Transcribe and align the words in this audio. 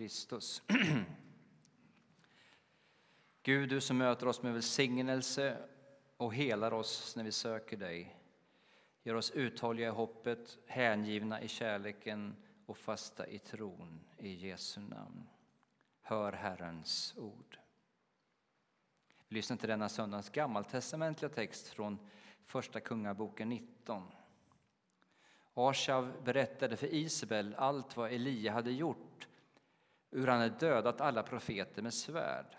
Kristus. 0.00 0.62
Gud, 3.42 3.68
du 3.68 3.80
som 3.80 3.98
möter 3.98 4.28
oss 4.28 4.42
med 4.42 4.52
välsignelse 4.52 5.56
och 6.16 6.34
helar 6.34 6.72
oss 6.72 7.16
när 7.16 7.24
vi 7.24 7.32
söker 7.32 7.76
dig. 7.76 8.16
Gör 9.02 9.14
oss 9.14 9.30
uthålliga 9.30 9.86
i 9.86 9.90
hoppet, 9.90 10.58
hängivna 10.66 11.42
i 11.42 11.48
kärleken 11.48 12.36
och 12.66 12.78
fasta 12.78 13.26
i 13.26 13.38
tron. 13.38 14.00
I 14.18 14.34
Jesu 14.34 14.80
namn. 14.80 15.28
Hör 16.00 16.32
Herrens 16.32 17.14
ord. 17.16 17.58
Vi 19.28 19.34
lyssnar 19.34 19.56
till 19.56 19.68
denna 19.68 19.88
söndags 19.88 20.30
gammaltestamentliga 20.30 21.28
text 21.28 21.68
från 21.68 21.98
Första 22.44 22.80
Kungaboken 22.80 23.48
19. 23.48 24.02
Ashav 25.54 26.22
berättade 26.24 26.76
för 26.76 26.94
Isabel 26.94 27.54
allt 27.58 27.96
vad 27.96 28.12
Elia 28.12 28.52
hade 28.52 28.72
gjort, 28.72 29.26
hur 30.10 30.26
han 30.26 30.40
hade 30.40 30.54
dödat 30.58 31.00
alla 31.00 31.22
profeter 31.22 31.82
med 31.82 31.94
svärd. 31.94 32.56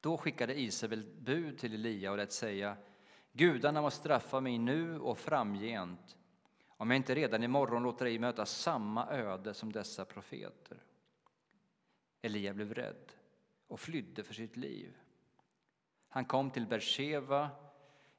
Då 0.00 0.16
skickade 0.16 0.60
Isabel 0.60 1.04
bud 1.20 1.58
till 1.58 1.74
Elia 1.74 2.10
och 2.10 2.16
lät 2.16 2.32
säga 2.32 2.76
Gudarna 3.32 3.82
må 3.82 3.90
straffa 3.90 4.40
mig 4.40 4.58
nu 4.58 5.00
och 5.00 5.18
framgent 5.18 6.16
om 6.82 6.90
jag 6.90 6.96
inte 6.96 7.14
redan 7.14 7.42
imorgon 7.42 7.82
låter 7.82 8.04
dig 8.04 8.18
möta 8.18 8.46
samma 8.46 9.10
öde 9.10 9.54
som 9.54 9.72
dessa 9.72 10.04
profeter. 10.04 10.82
Elia 12.22 12.54
blev 12.54 12.74
rädd 12.74 13.12
och 13.66 13.80
flydde 13.80 14.22
för 14.22 14.34
sitt 14.34 14.56
liv. 14.56 14.96
Han 16.08 16.24
kom 16.24 16.50
till 16.50 16.66
Bersheva 16.66 17.50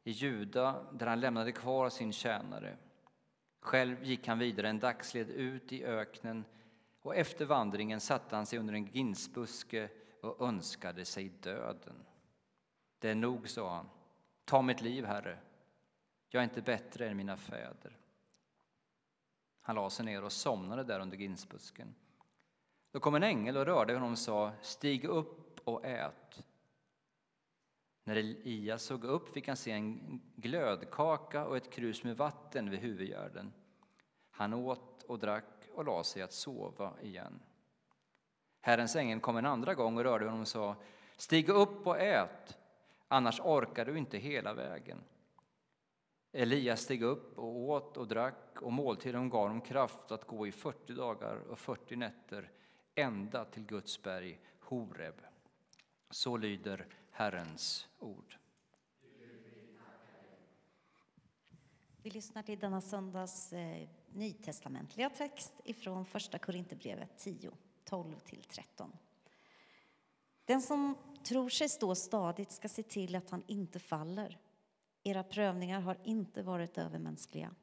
i 0.03 0.11
Juda 0.11 0.85
där 0.91 1.07
han 1.07 1.19
lämnade 1.19 1.51
kvar 1.51 1.89
sin 1.89 2.13
tjänare. 2.13 2.77
Själv 3.59 4.03
gick 4.03 4.27
han 4.27 4.39
vidare 4.39 4.69
en 4.69 4.79
dagsled 4.79 5.29
ut 5.29 5.73
i 5.73 5.85
öknen 5.85 6.45
och 7.03 7.15
efter 7.15 7.45
vandringen 7.45 7.99
satte 7.99 8.35
han 8.35 8.45
sig 8.45 8.59
under 8.59 8.73
en 8.73 8.85
ginsbuske 8.85 9.89
och 10.21 10.47
önskade 10.47 11.05
sig 11.05 11.29
döden. 11.29 12.05
Det 12.99 13.09
är 13.09 13.15
nog, 13.15 13.49
sa 13.49 13.75
han. 13.75 13.89
Ta 14.45 14.61
mitt 14.61 14.81
liv, 14.81 15.05
Herre. 15.05 15.39
Jag 16.29 16.39
är 16.39 16.43
inte 16.43 16.61
bättre 16.61 17.09
än 17.09 17.17
mina 17.17 17.37
fäder. 17.37 17.97
Han 19.61 19.75
lade 19.75 19.89
sig 19.89 20.05
ner 20.05 20.23
och 20.23 20.31
somnade 20.31 20.83
där 20.83 20.99
under 20.99 21.17
ginsbusken. 21.17 21.95
Då 22.91 22.99
kom 22.99 23.15
en 23.15 23.23
ängel 23.23 23.57
och 23.57 23.65
rörde 23.65 23.93
honom 23.93 24.11
och 24.11 24.17
sa, 24.17 24.51
stig 24.61 25.05
upp 25.05 25.59
och 25.67 25.85
ät. 25.85 26.43
När 28.03 28.15
Elia 28.15 28.77
såg 28.77 29.03
upp 29.03 29.29
fick 29.29 29.47
han 29.47 29.57
se 29.57 29.71
en 29.71 30.21
glödkaka 30.35 31.45
och 31.45 31.57
ett 31.57 31.71
krus 31.71 32.03
med 32.03 32.17
vatten 32.17 32.69
vid 32.69 32.79
huvudgärden. 32.79 33.53
Han 34.31 34.53
åt 34.53 35.03
och 35.03 35.19
drack 35.19 35.52
och 35.73 35.85
la 35.85 36.03
sig 36.03 36.21
att 36.21 36.33
sova 36.33 36.93
igen. 37.01 37.39
Herrens 38.61 38.95
ängel 38.95 39.19
kom 39.19 39.37
en 39.37 39.45
andra 39.45 39.73
gång 39.73 39.97
och 39.97 40.03
rörde 40.03 40.25
honom 40.25 40.41
och 40.41 40.47
sa, 40.47 40.75
stig 41.17 41.49
upp 41.49 41.87
och 41.87 41.99
ät, 41.99 42.57
annars 43.07 43.39
orkar 43.39 43.85
du 43.85 43.97
inte 43.97 44.17
hela 44.17 44.53
vägen. 44.53 45.03
Elias 46.31 46.81
steg 46.81 47.03
upp 47.03 47.37
och 47.37 47.55
åt 47.55 47.97
och 47.97 48.07
drack 48.07 48.61
och 48.61 48.73
måltiden 48.73 49.29
gav 49.29 49.41
honom 49.41 49.61
kraft 49.61 50.11
att 50.11 50.27
gå 50.27 50.47
i 50.47 50.51
40 50.51 50.93
dagar 50.93 51.35
och 51.35 51.59
40 51.59 51.95
nätter 51.95 52.51
ända 52.95 53.45
till 53.45 53.65
Guds 53.65 54.03
berg 54.03 54.39
Horeb. 54.59 55.21
Så 56.09 56.37
lyder 56.37 56.87
Herrens 57.11 57.87
ord. 57.99 58.37
Vi 62.03 62.09
lyssnar 62.09 62.43
till 62.43 62.59
denna 62.59 62.81
söndags 62.81 63.53
eh, 63.53 63.87
nytestamentliga 64.15 65.09
text 65.09 65.53
ifrån 65.63 66.05
Första 66.05 66.39
Korinthierbrevet 66.39 67.17
10, 67.17 67.51
12-13. 67.85 68.89
Den 70.45 70.61
som 70.61 70.97
tror 71.23 71.49
sig 71.49 71.69
stå 71.69 71.95
stadigt 71.95 72.51
ska 72.51 72.69
se 72.69 72.83
till 72.83 73.15
att 73.15 73.29
han 73.29 73.43
inte 73.47 73.79
faller. 73.79 74.39
Era 75.03 75.23
prövningar 75.23 75.81
har 75.81 75.97
inte 76.03 76.43
varit 76.43 76.77
övermänskliga. 76.77 77.55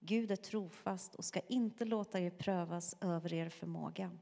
Gud 0.00 0.30
är 0.30 0.36
trofast 0.36 1.14
och 1.14 1.24
ska 1.24 1.40
inte 1.40 1.84
låta 1.84 2.20
er 2.20 2.30
prövas 2.30 2.96
över 3.00 3.32
er 3.32 3.48
förmåga. 3.48 4.18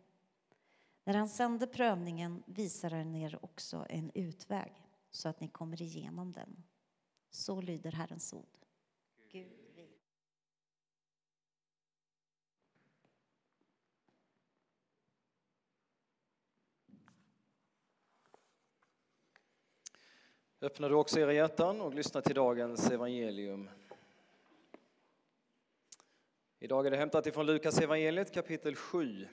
När 1.04 1.14
han 1.14 1.28
sände 1.28 1.66
prövningen 1.66 2.42
visar 2.46 2.90
han 2.90 3.14
er 3.14 3.44
också 3.44 3.86
en 3.88 4.10
utväg 4.14 4.72
så 5.10 5.28
att 5.28 5.40
ni 5.40 5.48
kommer 5.48 5.82
igenom 5.82 6.32
den. 6.32 6.62
Så 7.30 7.60
lyder 7.60 7.92
Herrens 7.92 8.32
ord. 8.32 8.58
Gud 9.30 9.65
Öppna 20.60 20.88
du 20.88 20.94
också 20.94 21.20
era 21.20 21.32
hjärtan 21.32 21.80
och 21.80 21.94
lyssna 21.94 22.22
till 22.22 22.34
dagens 22.34 22.90
evangelium. 22.90 23.70
Idag 26.58 26.86
är 26.86 26.90
det 26.90 26.96
hämtat 26.96 27.26
ifrån 27.26 27.46
Lukas 27.46 27.78
evangeliet 27.78 28.34
kapitel 28.34 28.76
7, 28.76 29.28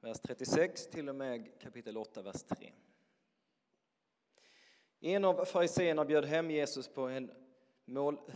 vers 0.00 0.20
36 0.20 0.86
till 0.86 1.08
och 1.08 1.14
med 1.14 1.60
kapitel 1.60 1.96
8, 1.96 2.22
vers 2.22 2.42
3. 2.42 2.72
En 5.00 5.24
av 5.24 5.44
fariseerna 5.44 6.04
bjöd 6.04 6.24
hem 6.24 6.50
Jesus 6.50 6.88
på 6.88 7.08
en 7.08 7.30
måltid 7.84 8.28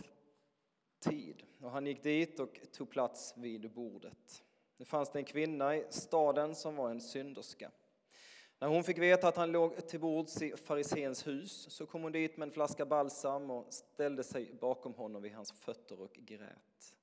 och 1.59 1.71
han 1.71 1.85
gick 1.85 2.03
dit 2.03 2.39
och 2.39 2.59
tog 2.71 2.89
plats 2.89 3.33
vid 3.37 3.71
bordet. 3.71 4.43
Det 4.77 4.85
fanns 4.85 5.11
det 5.11 5.19
en 5.19 5.25
kvinna 5.25 5.75
i 5.75 5.85
staden 5.89 6.55
som 6.55 6.75
var 6.75 6.89
en 6.89 7.01
synderska. 7.01 7.71
När 8.65 8.71
hon 8.71 8.83
fick 8.83 8.97
veta 8.97 9.27
att 9.27 9.35
han 9.35 9.51
låg 9.51 9.87
till 9.87 9.99
bords 9.99 10.41
i 10.41 10.57
fariséns 10.57 11.27
hus 11.27 11.67
så 11.69 11.85
kom 11.85 12.03
hon 12.03 12.11
dit 12.11 12.37
med 12.37 12.45
en 12.47 12.51
flaska 12.51 12.85
balsam 12.85 13.51
och 13.51 13.73
ställde 13.73 14.23
sig 14.23 14.53
bakom 14.61 14.93
honom 14.93 15.21
vid 15.21 15.33
hans 15.33 15.51
fötter 15.51 16.01
och 16.01 16.13
grät. 16.13 16.95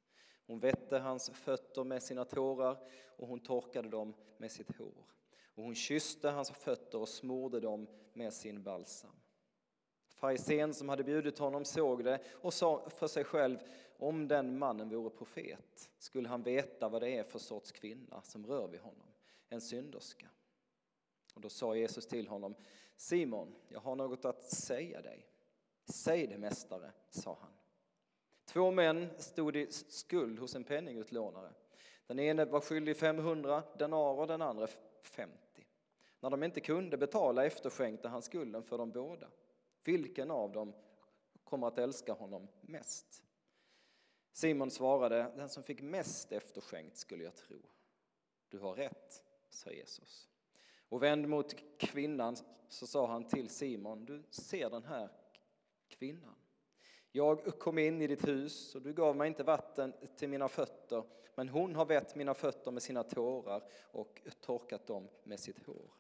Hon 0.47 0.61
vette 0.61 0.99
hans 0.99 1.31
fötter 1.31 1.85
med 1.85 2.03
sina 2.03 2.25
tårar 2.25 2.77
och 3.07 3.29
hon 3.29 3.41
torkade 3.41 3.89
dem 3.89 4.15
med 4.37 4.51
sitt 4.51 4.77
hår. 4.79 5.05
Och 5.55 5.65
hon 5.65 5.75
kysste 5.75 6.31
hans 6.31 6.51
fötter 6.51 6.99
och 6.99 7.09
smorde 7.09 7.61
dem 7.61 7.87
med 8.13 8.33
sin 8.33 8.63
balsam. 8.63 9.17
Farisén 10.09 10.75
som 10.75 10.89
hade 10.89 11.05
bjudit 11.05 11.39
honom 11.39 11.65
såg 11.65 12.05
det 12.05 12.21
och 12.33 12.55
sa 12.55 12.89
för 12.89 13.07
sig 13.07 13.25
själv 13.25 13.59
om 13.99 14.29
den 14.29 14.59
mannen 14.59 14.89
vore 14.89 15.11
profet 15.11 15.91
skulle 15.99 16.29
han 16.29 16.43
veta 16.43 16.89
vad 16.89 17.03
det 17.03 17.19
är 17.19 17.25
för 17.25 17.39
sorts 17.39 17.73
kvinna 17.73 18.23
som 18.23 18.47
rör 18.47 18.69
vid 18.69 18.81
honom, 18.81 19.09
en 19.49 19.61
synderska. 19.61 20.29
Och 21.35 21.41
då 21.41 21.49
sa 21.49 21.77
Jesus 21.77 22.07
till 22.07 22.29
honom, 22.29 22.55
Simon, 22.97 23.55
jag 23.69 23.81
har 23.81 23.97
något 23.97 24.25
att 24.25 24.43
säga 24.43 25.03
dig. 25.03 25.27
Säg 25.85 26.27
det, 26.27 26.39
mästare, 26.39 26.93
sa 27.11 27.39
han. 27.41 27.53
Två 28.45 28.71
män 28.71 29.09
stod 29.19 29.57
i 29.57 29.67
skuld 29.73 30.39
hos 30.39 30.55
en 30.55 30.65
penningutlånare. 30.65 31.53
Den 32.07 32.19
ene 32.19 32.45
var 32.45 32.61
skyldig 32.61 32.97
500 32.97 33.63
denarer, 33.79 34.27
den 34.27 34.43
andra 34.43 34.67
50. 35.03 35.39
När 36.21 36.31
de 36.31 36.43
inte 36.43 36.61
kunde 36.61 36.97
betala 36.97 37.47
efterskänkte 37.47 38.09
han 38.09 38.23
skulden 38.23 38.63
för 38.63 38.79
dem 38.79 38.91
båda. 38.91 39.29
Vilken 39.85 40.31
av 40.31 40.53
dem 40.53 40.73
kommer 41.45 41.67
att 41.67 41.79
älska 41.79 42.13
honom 42.13 42.49
mest? 42.61 43.23
Simon 44.33 44.71
svarade, 44.71 45.33
den 45.37 45.49
som 45.49 45.63
fick 45.63 45.83
mest 45.83 46.33
efterskänkt 46.33 46.97
skulle 46.97 47.25
jag 47.25 47.37
tro. 47.37 47.59
Du 48.49 48.59
har 48.59 48.75
rätt, 48.75 49.25
sa 49.51 49.71
Jesus. 49.71 50.32
Och 50.93 51.03
vänd 51.03 51.29
mot 51.29 51.55
kvinnan 51.79 52.37
så 52.69 52.87
sa 52.87 53.07
han 53.07 53.25
till 53.25 53.49
Simon, 53.49 54.05
du 54.05 54.23
ser 54.31 54.71
den 54.71 54.85
här 54.85 55.09
kvinnan. 55.89 56.35
Jag 57.13 57.59
kom 57.59 57.79
in 57.79 58.03
i 58.03 58.07
ditt 58.07 58.29
hus 58.29 58.75
och 58.75 58.83
du 58.83 58.93
gav 58.93 59.17
mig 59.17 59.29
inte 59.29 59.43
vatten 59.45 59.95
till 60.17 60.29
mina 60.29 60.49
fötter, 60.49 61.05
men 61.35 61.49
hon 61.49 61.75
har 61.75 61.85
vett 61.85 62.15
mina 62.15 62.35
fötter 62.35 62.71
med 62.71 62.83
sina 62.83 63.03
tårar 63.03 63.63
och 63.93 64.23
torkat 64.41 64.87
dem 64.87 65.09
med 65.25 65.41
sitt 65.41 65.67
hår. 65.67 65.91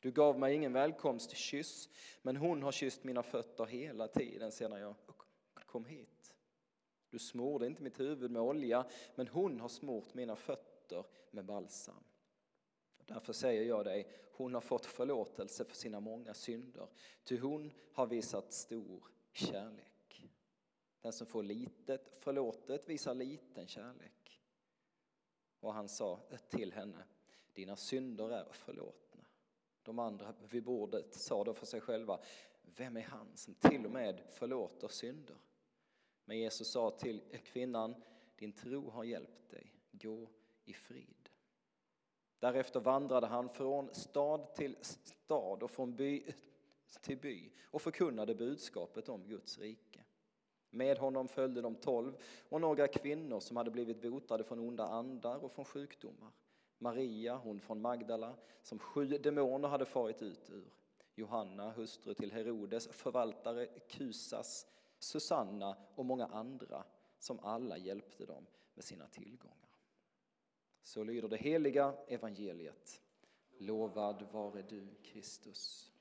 Du 0.00 0.10
gav 0.10 0.38
mig 0.38 0.54
ingen 0.54 0.72
välkomstkyss, 0.72 1.88
men 2.22 2.36
hon 2.36 2.62
har 2.62 2.72
kysst 2.72 3.04
mina 3.04 3.22
fötter 3.22 3.66
hela 3.66 4.08
tiden 4.08 4.52
sedan 4.52 4.80
jag 4.80 4.94
kom 5.66 5.84
hit. 5.84 6.34
Du 7.10 7.18
smorde 7.18 7.66
inte 7.66 7.82
mitt 7.82 8.00
huvud 8.00 8.30
med 8.30 8.42
olja, 8.42 8.86
men 9.14 9.28
hon 9.28 9.60
har 9.60 9.68
smort 9.68 10.14
mina 10.14 10.36
fötter 10.36 11.04
med 11.30 11.44
balsam. 11.44 12.04
Därför 13.06 13.32
säger 13.32 13.62
jag 13.62 13.84
dig, 13.84 14.06
hon 14.32 14.54
har 14.54 14.60
fått 14.60 14.86
förlåtelse 14.86 15.64
för 15.64 15.76
sina 15.76 16.00
många 16.00 16.34
synder, 16.34 16.88
ty 17.24 17.38
hon 17.38 17.72
har 17.92 18.06
visat 18.06 18.52
stor 18.52 19.02
kärlek. 19.32 20.30
Den 21.00 21.12
som 21.12 21.26
får 21.26 21.42
litet 21.42 22.16
förlåtet 22.16 22.88
visar 22.88 23.14
liten 23.14 23.66
kärlek. 23.66 24.40
Och 25.60 25.74
han 25.74 25.88
sa 25.88 26.20
till 26.48 26.72
henne, 26.72 27.04
dina 27.52 27.76
synder 27.76 28.30
är 28.30 28.52
förlåtna. 28.52 29.24
De 29.82 29.98
andra 29.98 30.34
vid 30.50 30.64
bordet 30.64 31.14
sa 31.14 31.44
då 31.44 31.54
för 31.54 31.66
sig 31.66 31.80
själva, 31.80 32.20
vem 32.62 32.96
är 32.96 33.02
han 33.02 33.36
som 33.36 33.54
till 33.54 33.86
och 33.86 33.92
med 33.92 34.22
förlåter 34.30 34.88
synder? 34.88 35.36
Men 36.24 36.38
Jesus 36.38 36.70
sa 36.70 36.90
till 36.90 37.22
kvinnan, 37.44 38.02
din 38.36 38.52
tro 38.52 38.90
har 38.90 39.04
hjälpt 39.04 39.50
dig, 39.50 39.72
gå 39.90 40.28
i 40.64 40.72
frid. 40.72 41.21
Därefter 42.42 42.80
vandrade 42.80 43.26
han 43.26 43.48
från 43.48 43.94
stad 43.94 44.54
till 44.54 44.76
stad 44.82 45.62
och 45.62 45.70
från 45.70 45.96
by 45.96 46.22
till 47.00 47.18
by 47.18 47.50
och 47.64 47.82
förkunnade 47.82 48.34
budskapet 48.34 49.08
om 49.08 49.24
Guds 49.26 49.58
rike. 49.58 50.00
Med 50.70 50.98
honom 50.98 51.28
följde 51.28 51.60
de 51.60 51.74
tolv 51.74 52.16
och 52.48 52.60
några 52.60 52.88
kvinnor 52.88 53.40
som 53.40 53.56
hade 53.56 53.70
blivit 53.70 54.02
botade 54.02 54.44
från 54.44 54.58
onda 54.58 54.86
andar 54.86 55.44
och 55.44 55.52
från 55.52 55.64
sjukdomar. 55.64 56.30
Maria, 56.78 57.36
hon 57.36 57.60
från 57.60 57.80
Magdala, 57.80 58.34
som 58.62 58.78
sju 58.78 59.06
demoner 59.06 59.68
hade 59.68 59.84
farit 59.84 60.22
ut 60.22 60.50
ur. 60.50 60.72
Johanna, 61.14 61.70
hustru 61.70 62.14
till 62.14 62.32
Herodes, 62.32 62.88
förvaltare 62.88 63.66
Kusas, 63.66 64.66
Susanna 64.98 65.76
och 65.94 66.04
många 66.04 66.26
andra 66.26 66.84
som 67.18 67.40
alla 67.40 67.78
hjälpte 67.78 68.26
dem 68.26 68.46
med 68.74 68.84
sina 68.84 69.06
tillgångar. 69.06 69.71
Så 70.82 71.04
lyder 71.04 71.28
det 71.28 71.36
heliga 71.36 71.94
evangeliet. 72.08 73.00
Lovad 73.58 74.22
vare 74.32 74.62
du, 74.62 74.88
Kristus. 75.02 75.92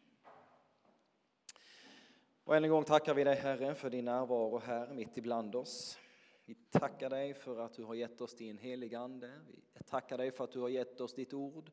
Och 2.44 2.56
än 2.56 2.63
en 2.63 2.69
gång 2.69 2.83
tackar 2.83 3.13
vi 3.13 3.24
dig 3.24 3.36
Herre 3.36 3.75
för 3.75 3.89
din 3.89 4.06
närvaro 4.06 4.60
här 4.60 4.94
mitt 4.94 5.18
ibland 5.18 5.56
oss. 5.56 5.98
Vi 6.45 6.56
tackar 6.56 7.10
dig 7.10 7.33
för 7.33 7.60
att 7.60 7.74
du 7.74 7.83
har 7.83 7.95
gett 7.95 8.22
oss 8.22 8.36
din 8.36 8.57
heliga 8.57 9.00
Ande. 9.00 9.42
Vi 9.74 9.83
tackar 9.83 10.18
dig 10.18 10.31
för 10.31 10.44
att 10.44 10.51
du 10.51 10.60
har 10.60 10.69
gett 10.69 11.01
oss 11.01 11.13
ditt 11.13 11.34
ord 11.34 11.72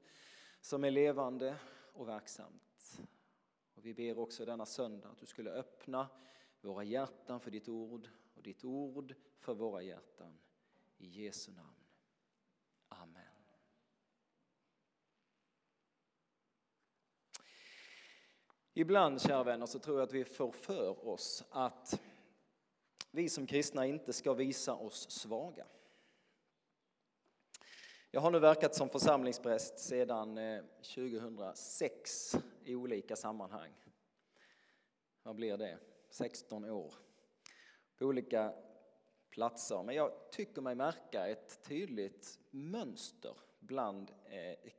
som 0.61 0.85
är 0.85 0.91
levande 0.91 1.57
och 1.93 2.09
verksamt. 2.09 3.01
Och 3.75 3.87
vi 3.87 3.95
ber 3.95 4.19
också 4.19 4.45
denna 4.45 4.67
söndag 4.67 5.09
att 5.09 5.19
du 5.19 5.27
skulle 5.27 5.51
öppna 5.51 6.09
våra 6.61 6.85
hjärtan 6.85 7.41
för 7.41 7.51
ditt 7.51 7.69
ord 7.69 8.09
och 8.35 8.43
ditt 8.43 8.65
ord 8.65 9.15
för 9.39 9.55
våra 9.55 9.83
hjärtan. 9.83 10.39
I 10.99 11.07
Jesu 11.07 11.53
namn. 11.53 11.78
Ibland, 18.81 19.21
kära 19.21 19.45
vänner, 19.45 19.67
så 19.67 19.79
tror 19.79 19.99
jag 19.99 20.07
att 20.07 20.13
vi 20.13 20.25
får 20.25 20.53
för 20.53 21.09
oss 21.09 21.45
att 21.51 22.01
vi 23.11 23.29
som 23.29 23.47
kristna 23.47 23.87
inte 23.87 24.13
ska 24.13 24.35
visa 24.35 24.75
oss 24.75 25.11
svaga. 25.11 25.67
Jag 28.11 28.21
har 28.21 28.31
nu 28.31 28.39
verkat 28.39 28.75
som 28.75 28.89
församlingspräst 28.89 29.79
sedan 29.79 30.39
eh, 30.39 30.65
2006 30.95 32.37
i 32.65 32.75
olika 32.75 33.17
sammanhang. 33.17 33.73
Vad 35.23 35.37
blir 35.37 35.57
det? 35.57 35.79
16 36.11 36.65
år. 36.65 36.95
På 37.97 38.05
olika 38.05 38.55
platser. 39.31 39.83
Men 39.83 39.95
jag 39.95 40.31
tycker 40.31 40.63
mig 40.63 40.75
märka 40.75 41.29
ett 41.29 41.63
tydligt 41.63 42.39
mönster 42.51 43.37
bland 43.61 44.11
eh, 44.25 44.71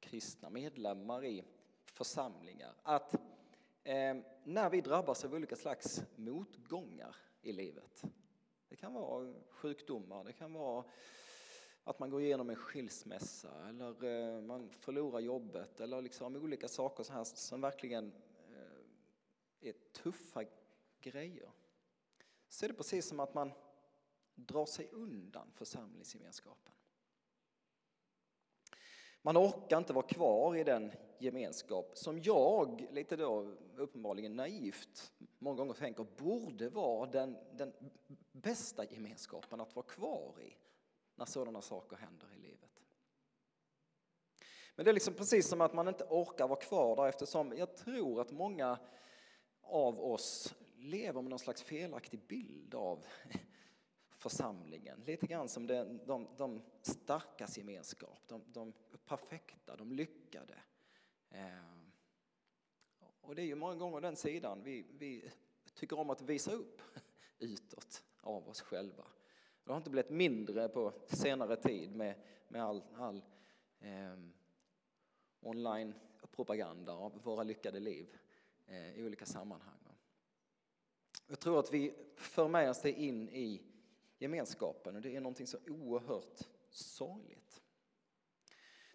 kristna 0.00 0.50
medlemmar 0.50 1.24
i 1.24 1.44
församlingar. 1.92 2.74
Att 2.82 3.14
eh, 3.84 4.16
när 4.44 4.70
vi 4.70 4.80
drabbas 4.80 5.24
av 5.24 5.34
olika 5.34 5.56
slags 5.56 6.02
motgångar 6.16 7.16
i 7.42 7.52
livet. 7.52 8.02
Det 8.68 8.76
kan 8.76 8.92
vara 8.92 9.34
sjukdomar, 9.48 10.24
det 10.24 10.32
kan 10.32 10.52
vara 10.52 10.84
att 11.84 11.98
man 11.98 12.10
går 12.10 12.22
igenom 12.22 12.50
en 12.50 12.56
skilsmässa 12.56 13.68
eller 13.68 14.04
eh, 14.04 14.40
man 14.40 14.70
förlorar 14.70 15.20
jobbet 15.20 15.80
eller 15.80 16.02
liksom 16.02 16.36
olika 16.36 16.68
saker 16.68 17.04
så 17.04 17.12
här 17.12 17.24
som 17.24 17.60
verkligen 17.60 18.12
eh, 18.48 19.68
är 19.68 19.72
tuffa 19.92 20.44
grejer. 21.00 21.50
Så 22.48 22.64
är 22.64 22.68
det 22.68 22.74
precis 22.74 23.06
som 23.06 23.20
att 23.20 23.34
man 23.34 23.52
drar 24.34 24.66
sig 24.66 24.88
undan 24.92 25.52
församlingsgemenskapen. 25.54 26.72
Man 29.22 29.36
orkar 29.36 29.78
inte 29.78 29.92
vara 29.92 30.06
kvar 30.06 30.56
i 30.56 30.64
den 30.64 30.92
gemenskap 31.18 31.90
som 31.94 32.22
jag, 32.22 32.86
lite 32.90 33.16
då 33.16 33.54
uppenbarligen 33.76 34.36
naivt, 34.36 35.12
många 35.38 35.56
gånger 35.56 35.74
tänker 35.74 36.06
borde 36.16 36.68
vara 36.68 37.06
den, 37.06 37.36
den 37.52 37.72
bästa 38.32 38.84
gemenskapen 38.84 39.60
att 39.60 39.76
vara 39.76 39.86
kvar 39.86 40.40
i 40.40 40.56
när 41.14 41.24
sådana 41.24 41.62
saker 41.62 41.96
händer 41.96 42.26
i 42.34 42.38
livet. 42.38 42.82
Men 44.74 44.84
det 44.84 44.90
är 44.90 44.94
liksom 44.94 45.14
precis 45.14 45.48
som 45.48 45.60
att 45.60 45.74
man 45.74 45.88
inte 45.88 46.04
orkar 46.04 46.48
vara 46.48 46.60
kvar 46.60 46.96
där 46.96 47.08
eftersom 47.08 47.52
jag 47.56 47.76
tror 47.76 48.20
att 48.20 48.30
många 48.30 48.78
av 49.62 50.00
oss 50.00 50.54
lever 50.76 51.22
med 51.22 51.30
någon 51.30 51.38
slags 51.38 51.62
felaktig 51.62 52.20
bild 52.26 52.74
av 52.74 53.04
församlingen. 54.22 55.02
Lite 55.06 55.26
grann 55.26 55.48
som 55.48 55.66
de, 55.66 56.00
de, 56.06 56.28
de 56.36 56.62
starkas 56.82 57.58
gemenskap, 57.58 58.20
de, 58.26 58.42
de 58.46 58.72
perfekta, 59.04 59.76
de 59.76 59.92
lyckade. 59.92 60.54
Eh, 61.30 61.82
och 63.20 63.34
det 63.34 63.42
är 63.42 63.46
ju 63.46 63.54
många 63.54 63.74
gånger 63.74 64.00
den 64.00 64.16
sidan 64.16 64.62
vi, 64.62 64.86
vi 64.98 65.30
tycker 65.74 65.98
om 65.98 66.10
att 66.10 66.22
visa 66.22 66.52
upp 66.52 66.82
utåt 67.38 68.04
av 68.20 68.48
oss 68.48 68.60
själva. 68.60 69.04
Det 69.64 69.70
har 69.70 69.76
inte 69.76 69.90
blivit 69.90 70.10
mindre 70.10 70.68
på 70.68 70.92
senare 71.06 71.56
tid 71.56 71.96
med, 71.96 72.14
med 72.48 72.64
all, 72.64 72.82
all 72.96 73.24
eh, 73.80 74.18
online-propaganda 75.40 76.92
av 76.92 77.22
våra 77.22 77.42
lyckade 77.42 77.80
liv 77.80 78.16
eh, 78.66 78.98
i 78.98 79.04
olika 79.04 79.26
sammanhang. 79.26 79.78
Jag 81.26 81.40
tror 81.40 81.58
att 81.58 81.72
vi 81.72 81.94
för 82.16 82.48
med 82.48 82.70
oss 82.70 82.82
det 82.82 82.92
in 82.92 83.28
i 83.28 83.71
gemenskapen 84.22 84.96
och 84.96 85.02
det 85.02 85.16
är 85.16 85.20
någonting 85.20 85.46
så 85.46 85.58
oerhört 85.68 86.40
sorgligt. 86.70 87.62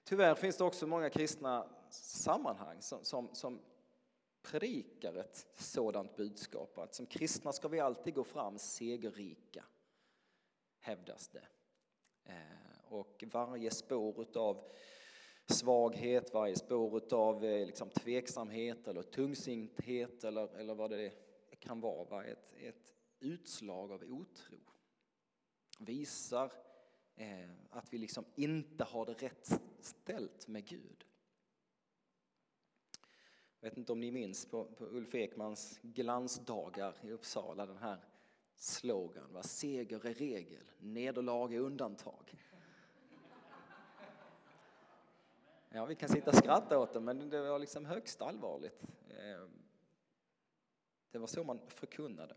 Tyvärr 0.04 0.36
finns 0.36 0.58
det 0.58 0.64
också 0.64 0.88
många 0.88 1.10
kristna 1.10 1.70
sammanhang 1.90 2.82
som, 2.82 3.04
som, 3.04 3.36
som 3.36 3.60
predikar 4.42 5.16
ett 5.16 5.48
sådant 5.58 6.16
budskap. 6.16 6.78
Att 6.78 6.96
som 6.96 7.06
kristna 7.06 7.54
ska 7.54 7.68
vi 7.68 7.80
alltid 7.80 8.14
gå 8.14 8.24
fram 8.24 8.58
segerrika, 8.58 9.64
hävdas 10.80 11.28
det. 11.28 11.48
Eh, 12.24 12.94
och 12.94 13.24
varje 13.32 13.72
spår 13.72 14.38
av 14.38 14.70
svaghet, 15.46 16.34
varje 16.34 16.56
spår 16.56 17.14
av 17.14 17.46
eh, 17.46 17.66
liksom 17.66 17.90
tveksamhet 17.90 18.88
eller 18.88 19.04
tungsinthet 19.04 20.24
eller, 20.24 20.58
eller 20.58 20.76
vad 20.76 20.90
det 20.90 21.12
kan 21.60 21.82
vara, 21.82 22.24
ett, 22.24 22.54
ett 22.54 22.94
utslag 23.20 23.92
av 23.92 24.04
otro 24.04 24.60
visar 25.78 26.52
eh, 27.16 27.50
att 27.70 27.94
vi 27.94 27.98
liksom 27.98 28.26
inte 28.36 28.84
har 28.84 29.06
det 29.06 29.14
rätt 29.14 29.62
ställt 29.80 30.48
med 30.48 30.66
Gud. 30.66 31.06
Jag 33.60 33.70
vet 33.70 33.78
inte 33.78 33.92
om 33.92 34.00
ni 34.00 34.12
minns 34.12 34.46
på, 34.46 34.66
på 34.66 34.86
Ulf 34.86 35.16
Ekmans 35.16 35.80
glansdagar 35.82 36.96
i 37.02 37.12
Uppsala 37.12 37.66
den 37.66 37.78
här 37.78 38.04
slogan, 38.56 39.34
va? 39.34 39.44
seger 39.44 40.06
är 40.06 40.14
regel, 40.14 40.64
nederlag 40.80 41.54
är 41.54 41.60
undantag. 41.60 42.34
Ja, 45.70 45.86
vi 45.86 45.96
kan 45.96 46.10
sitta 46.10 46.32
och 46.32 46.38
skratta 46.38 46.80
åt 46.80 46.94
det, 46.94 47.00
men 47.00 47.30
det 47.30 47.42
var 47.42 47.60
liksom 47.60 47.86
högst 47.86 48.22
allvarligt. 48.22 48.84
Eh, 49.10 49.50
det 51.12 51.20
var 51.20 51.28
så 51.28 51.44
man 51.44 51.60
förkunnade. 51.68 52.36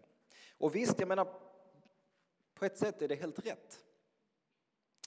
Och 0.59 0.75
visst, 0.75 1.01
jag 1.01 1.09
menar, 1.09 1.50
på 2.61 2.67
ett 2.67 2.79
sätt 2.79 3.03
är 3.03 3.09
det 3.09 3.15
helt 3.15 3.47
rätt. 3.47 3.85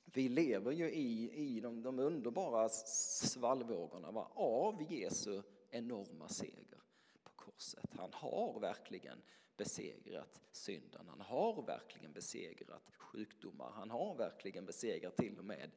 Vi 0.05 0.29
lever 0.29 0.71
ju 0.71 0.91
i, 0.91 1.31
i 1.33 1.59
de, 1.59 1.81
de 1.81 1.99
underbara 1.99 2.69
svallvågorna 2.69 4.11
va? 4.11 4.31
av 4.35 4.91
Jesu 4.91 5.41
enorma 5.69 6.29
seger 6.29 6.81
på 7.23 7.31
korset. 7.35 7.89
Han 7.91 8.13
har 8.13 8.59
verkligen 8.59 9.21
besegrat 9.57 10.41
synden. 10.51 11.07
Han 11.07 11.21
har 11.21 11.65
verkligen 11.65 12.13
besegrat 12.13 12.91
sjukdomar. 12.97 13.71
Han 13.71 13.89
har 13.89 14.15
verkligen 14.15 14.65
besegrat 14.65 15.15
till 15.17 15.39
och 15.39 15.45
med 15.45 15.71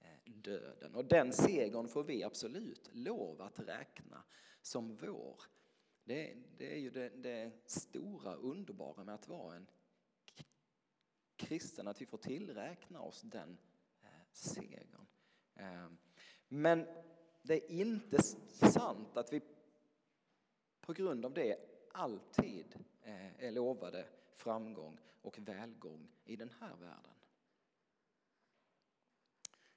eh, 0.00 0.32
döden. 0.32 0.94
Och 0.94 1.04
den 1.04 1.32
segern 1.32 1.88
får 1.88 2.04
vi 2.04 2.24
absolut 2.24 2.90
lov 2.92 3.42
att 3.42 3.60
räkna 3.60 4.22
som 4.62 4.96
vår. 4.96 5.42
Det, 6.04 6.36
det 6.58 6.72
är 6.72 6.78
ju 6.78 6.90
det, 6.90 7.08
det 7.08 7.52
stora 7.66 8.34
underbara 8.34 9.04
med 9.04 9.14
att 9.14 9.28
vara 9.28 9.56
en 9.56 9.66
kristen, 11.38 11.88
att 11.88 12.00
vi 12.00 12.06
får 12.06 12.18
tillräkna 12.18 13.00
oss 13.00 13.22
den 13.22 13.58
eh, 14.02 14.08
segern. 14.32 15.06
Ehm, 15.54 15.98
men 16.48 16.86
det 17.42 17.54
är 17.54 17.70
inte 17.70 18.22
sant 18.22 19.16
att 19.16 19.32
vi 19.32 19.40
på 20.80 20.92
grund 20.92 21.24
av 21.24 21.34
det 21.34 21.56
alltid 21.92 22.76
eh, 23.02 23.44
är 23.44 23.50
lovade 23.50 24.06
framgång 24.32 24.98
och 25.22 25.38
välgång 25.38 26.08
i 26.24 26.36
den 26.36 26.50
här 26.60 26.76
världen. 26.76 27.12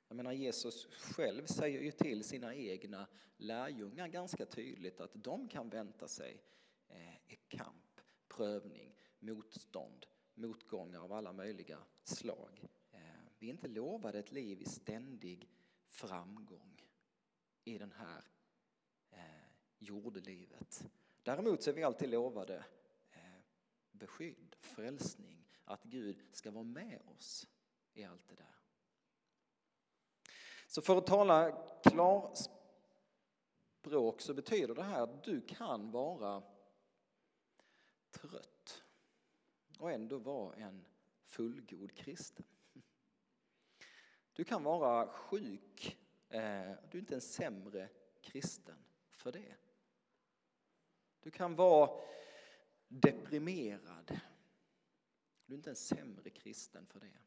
Jag 0.07 0.15
menar 0.15 0.31
Jesus 0.31 0.85
själv 0.85 1.45
säger 1.45 1.81
ju 1.81 1.91
till 1.91 2.23
sina 2.23 2.55
egna 2.55 3.07
lärjungar 3.37 4.07
ganska 4.07 4.45
tydligt 4.45 4.99
att 5.01 5.11
de 5.13 5.47
kan 5.47 5.69
vänta 5.69 6.07
sig 6.07 6.41
eh, 6.87 7.37
kamp, 7.47 8.01
prövning, 8.27 8.95
motstånd 9.19 10.05
motgångar 10.41 10.99
av 10.99 11.13
alla 11.13 11.33
möjliga 11.33 11.77
slag. 12.03 12.67
Eh, 12.91 12.99
vi 13.39 13.47
är 13.47 13.51
inte 13.51 13.67
lovade 13.67 14.19
ett 14.19 14.31
liv 14.31 14.61
i 14.61 14.65
ständig 14.65 15.49
framgång 15.87 16.85
i 17.63 17.77
den 17.77 17.91
här 17.91 18.23
eh, 19.11 19.49
jordelivet. 19.79 20.85
Däremot 21.23 21.63
så 21.63 21.69
är 21.69 21.73
vi 21.73 21.83
alltid 21.83 22.09
lovade 22.09 22.65
eh, 23.11 23.39
beskydd, 23.91 24.55
frälsning, 24.59 25.45
att 25.65 25.83
Gud 25.83 26.23
ska 26.31 26.51
vara 26.51 26.63
med 26.63 27.01
oss 27.05 27.47
i 27.93 28.03
allt 28.03 28.27
det 28.27 28.35
där. 28.35 28.55
Så 30.67 30.81
för 30.81 30.97
att 30.97 31.07
tala 31.07 31.65
klarspråk 31.83 32.51
så 34.21 34.33
betyder 34.33 34.75
det 34.75 34.83
här 34.83 35.01
att 35.01 35.23
du 35.23 35.41
kan 35.41 35.91
vara 35.91 36.43
trött 38.11 38.60
och 39.81 39.91
ändå 39.91 40.17
vara 40.17 40.55
en 40.55 40.85
fullgod 41.23 41.95
kristen. 41.95 42.45
Du 44.33 44.43
kan 44.43 44.63
vara 44.63 45.07
sjuk, 45.07 45.97
eh, 46.29 46.73
du 46.91 46.97
är 46.97 46.99
inte 46.99 47.15
en 47.15 47.21
sämre 47.21 47.89
kristen 48.21 48.83
för 49.09 49.31
det. 49.31 49.55
Du 51.19 51.31
kan 51.31 51.55
vara 51.55 52.01
deprimerad, 52.87 54.19
du 55.45 55.53
är 55.53 55.57
inte 55.57 55.69
en 55.69 55.75
sämre 55.75 56.29
kristen 56.29 56.85
för 56.85 56.99
det. 56.99 57.17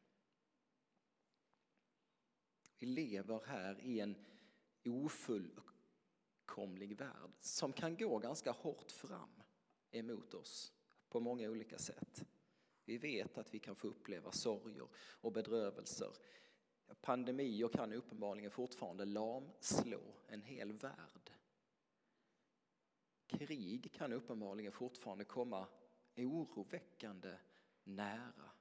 Vi 2.77 2.87
lever 2.87 3.41
här 3.45 3.81
i 3.81 3.99
en 3.99 4.25
ofullkomlig 4.85 6.97
värld 6.97 7.31
som 7.39 7.73
kan 7.73 7.97
gå 7.97 8.19
ganska 8.19 8.51
hårt 8.51 8.91
fram 8.91 9.43
emot 9.91 10.33
oss 10.33 10.73
på 11.09 11.19
många 11.19 11.49
olika 11.49 11.77
sätt. 11.77 12.25
Vi 12.85 12.97
vet 12.97 13.37
att 13.37 13.53
vi 13.53 13.59
kan 13.59 13.75
få 13.75 13.87
uppleva 13.87 14.31
sorger 14.31 14.87
och 14.95 15.31
bedrövelser. 15.31 16.11
Pandemier 17.01 17.67
kan 17.67 17.93
uppenbarligen 17.93 18.51
fortfarande 18.51 19.05
lamslå 19.05 20.01
en 20.27 20.41
hel 20.41 20.73
värld. 20.73 21.31
Krig 23.27 23.91
kan 23.93 24.13
uppenbarligen 24.13 24.71
fortfarande 24.71 25.25
komma 25.25 25.67
oroväckande 26.15 27.37
nära 27.83 28.51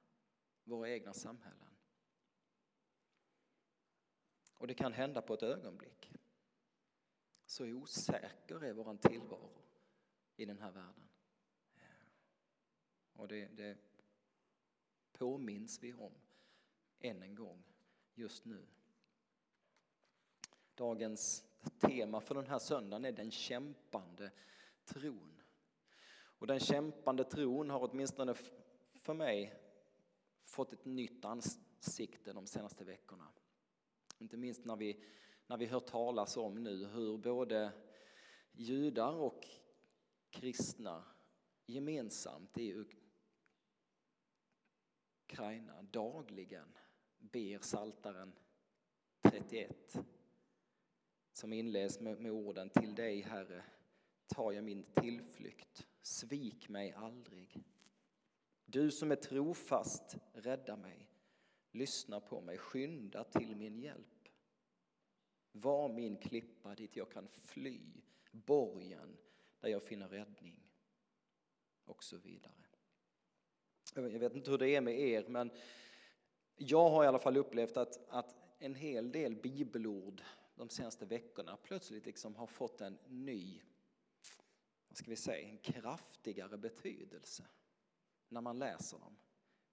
våra 0.64 0.90
egna 0.90 1.12
samhällen. 1.12 1.76
Och 4.59 4.66
det 4.66 4.75
kan 4.75 4.93
hända 4.93 5.23
på 5.23 5.35
ett 5.35 5.43
ögonblick. 5.43 6.12
Så 7.47 7.64
osäker 7.64 8.64
är 8.64 8.73
vår 8.73 8.97
tillvaro 8.97 9.62
i 10.37 10.45
den 10.45 10.59
här 10.59 10.71
världen. 10.71 11.09
Och 13.12 13.28
det, 13.28 13.47
det 13.47 13.78
påminns 15.18 15.83
vi 15.83 15.92
om 15.92 16.12
än 17.00 17.23
en 17.23 17.35
gång 17.35 17.62
just 18.14 18.44
nu. 18.44 18.66
Dagens 20.75 21.44
tema 21.80 22.21
för 22.21 22.35
den 22.35 22.47
här 22.47 22.59
söndagen 22.59 23.04
är 23.04 23.12
den 23.12 23.30
kämpande 23.30 24.30
tron. 24.85 25.40
Och 26.14 26.47
den 26.47 26.61
kämpande 26.61 27.25
tron 27.25 27.71
har 27.71 27.88
åtminstone 27.90 28.35
för 28.83 29.14
mig 29.14 29.54
fått 30.40 30.73
ett 30.73 30.85
nytt 30.85 31.25
ansikte 31.25 32.33
de 32.33 32.47
senaste 32.47 32.85
veckorna. 32.85 33.28
Inte 34.18 34.37
minst 34.37 34.64
när 34.64 34.76
vi, 34.76 35.04
när 35.47 35.56
vi 35.56 35.66
hör 35.66 35.80
talas 35.80 36.37
om 36.37 36.54
nu 36.54 36.87
hur 36.87 37.18
både 37.18 37.73
judar 38.52 39.14
och 39.14 39.47
kristna 40.30 41.04
gemensamt 41.66 42.59
i 42.59 42.73
Ukraina 45.25 45.83
dagligen 45.83 46.78
ber 47.19 47.59
Saltaren 47.59 48.33
31 49.23 50.04
som 51.33 51.52
inleds 51.52 52.00
med, 52.00 52.21
med 52.21 52.33
orden 52.33 52.71
Till 52.71 52.95
dig, 52.95 53.21
Herre, 53.21 53.64
tar 54.26 54.52
jag 54.52 54.64
min 54.64 54.85
tillflykt. 54.95 55.87
Svik 56.02 56.69
mig 56.69 56.93
aldrig. 56.93 57.64
Du 58.64 58.90
som 58.90 59.11
är 59.11 59.16
trofast, 59.16 60.16
rädda 60.33 60.76
mig. 60.76 61.11
Lyssna 61.71 62.21
på 62.21 62.40
mig, 62.40 62.59
skynda 62.59 63.25
till 63.25 63.57
min 63.57 63.78
hjälp. 63.78 64.28
Var 65.52 65.88
min 65.88 66.16
klippa 66.16 66.75
dit 66.75 66.97
jag 66.97 67.11
kan 67.11 67.28
fly, 67.28 67.81
borgen 68.33 69.16
där 69.61 69.69
jag 69.69 69.83
finner 69.83 70.09
räddning 70.09 70.71
och 71.85 72.04
så 72.04 72.16
vidare. 72.16 72.63
Jag 73.95 74.03
vet 74.03 74.37
inte 74.37 74.51
hur 74.51 74.59
det 74.59 74.69
är 74.69 74.81
med 74.81 75.01
er, 75.01 75.25
men 75.29 75.51
jag 76.57 76.91
har 76.91 77.05
i 77.05 77.07
alla 77.07 77.19
fall 77.19 77.37
upplevt 77.37 77.77
att, 77.77 78.09
att 78.09 78.35
en 78.59 78.75
hel 78.75 79.13
del 79.13 79.37
bibelord 79.37 80.23
de 80.55 80.69
senaste 80.69 81.07
veckorna 81.07 81.57
plötsligt 81.57 82.07
liksom 82.07 82.37
har 82.37 82.47
fått 82.47 82.81
en 82.81 82.99
ny, 83.07 83.61
vad 84.89 84.97
ska 84.97 85.11
vi 85.11 85.17
säga, 85.17 85.49
en 85.49 85.59
kraftigare 85.59 86.57
betydelse 86.57 87.45
när 88.29 88.41
man 88.41 88.59
läser 88.59 88.99
dem. 88.99 89.17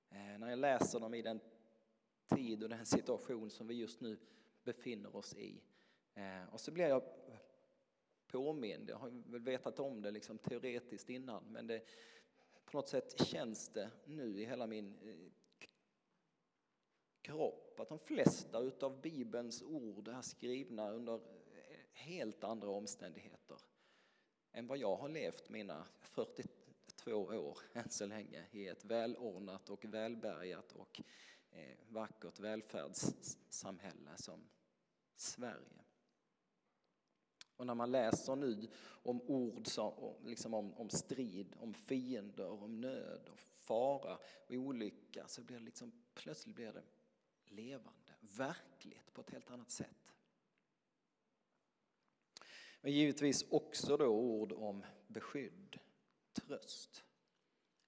Eh, 0.09 0.39
när 0.39 0.49
jag 0.49 0.59
läser 0.59 0.99
dem 0.99 1.13
i 1.13 1.21
den 1.21 1.39
tid 2.27 2.63
och 2.63 2.69
den 2.69 2.85
situation 2.85 3.49
som 3.49 3.67
vi 3.67 3.73
just 3.73 4.01
nu 4.01 4.17
befinner 4.63 5.15
oss 5.15 5.33
i. 5.33 5.61
Eh, 6.13 6.53
och 6.53 6.59
så 6.59 6.71
blir 6.71 6.87
jag 6.87 7.03
påmind, 8.27 8.89
jag 8.89 8.97
har 8.97 9.09
väl 9.31 9.41
vetat 9.41 9.79
om 9.79 10.01
det 10.01 10.11
liksom 10.11 10.37
teoretiskt 10.37 11.09
innan, 11.09 11.43
men 11.43 11.67
det, 11.67 11.81
på 12.71 12.77
något 12.77 12.89
sätt 12.89 13.27
känns 13.27 13.69
det 13.69 13.91
nu 14.05 14.41
i 14.41 14.45
hela 14.45 14.67
min 14.67 14.95
eh, 15.01 15.31
kropp 17.21 17.79
att 17.79 17.89
de 17.89 17.99
flesta 17.99 18.59
utav 18.59 19.01
Bibelns 19.01 19.61
ord 19.61 20.07
är 20.07 20.21
skrivna 20.21 20.91
under 20.91 21.13
eh, 21.13 21.77
helt 21.93 22.43
andra 22.43 22.69
omständigheter 22.69 23.57
än 24.51 24.67
vad 24.67 24.77
jag 24.77 24.95
har 24.95 25.09
levt 25.09 25.49
mina 25.49 25.87
42 25.99 27.13
år 27.13 27.57
än 27.73 27.89
så 27.89 28.05
länge 28.05 28.45
i 28.51 28.67
ett 28.67 28.85
välordnat 28.85 29.69
och 29.69 29.85
välbärgat 29.85 30.71
och 30.71 31.01
eh, 31.51 31.77
vackert 31.87 32.39
välfärdssamhälle 32.39 34.17
som 34.17 34.49
Sverige. 35.15 35.81
Och 37.55 37.67
när 37.67 37.75
man 37.75 37.91
läser 37.91 38.35
nu 38.35 38.67
om 38.83 39.21
ord 39.21 39.67
som, 39.67 40.15
liksom 40.25 40.53
om, 40.53 40.73
om 40.73 40.89
strid, 40.89 41.55
om 41.59 41.73
fiender, 41.73 42.49
om 42.49 42.81
nöd, 42.81 43.29
och 43.29 43.39
fara 43.39 44.17
och 44.47 44.51
olycka 44.51 45.27
så 45.27 45.43
blir 45.43 45.59
det 45.59 45.65
liksom, 45.65 45.91
plötsligt 46.13 46.55
blir 46.55 46.73
det 46.73 46.83
levande, 47.45 48.13
verkligt 48.19 49.13
på 49.13 49.21
ett 49.21 49.29
helt 49.29 49.51
annat 49.51 49.71
sätt. 49.71 50.13
Men 52.81 52.91
givetvis 52.91 53.51
också 53.51 53.97
då 53.97 54.07
ord 54.07 54.51
om 54.51 54.85
beskydd, 55.07 55.79
tröst, 56.33 57.03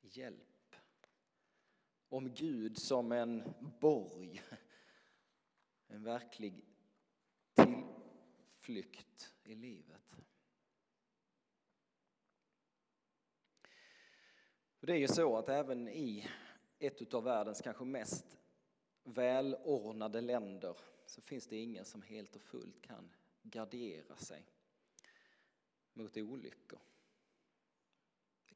hjälp. 0.02 0.76
Om 2.10 2.34
Gud 2.34 2.78
som 2.78 3.12
en 3.12 3.54
borg, 3.80 4.42
en 5.88 6.04
verklig 6.04 6.66
flykt 8.64 9.34
i 9.44 9.56
livet. 9.56 10.16
Det 14.80 14.94
är 14.94 14.98
ju 14.98 15.08
så 15.08 15.38
att 15.38 15.50
även 15.50 15.88
i 15.88 16.28
ett 16.80 17.14
av 17.14 17.24
världens 17.24 17.62
kanske 17.62 17.86
mest 17.86 18.38
välordnade 19.04 20.22
länder 20.22 20.78
så 21.06 21.22
finns 21.22 21.48
det 21.48 21.58
ingen 21.58 21.86
som 21.86 22.02
helt 22.02 22.36
och 22.36 22.42
fullt 22.42 22.82
kan 22.82 23.10
gardera 23.42 24.16
sig 24.16 24.46
mot 25.94 26.18
olyckor. 26.18 26.80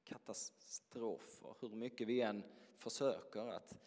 Katastrofer, 0.04 1.56
hur 1.60 1.76
mycket 1.76 2.08
vi 2.08 2.22
än 2.22 2.44
försöker 2.74 3.48
att 3.48 3.78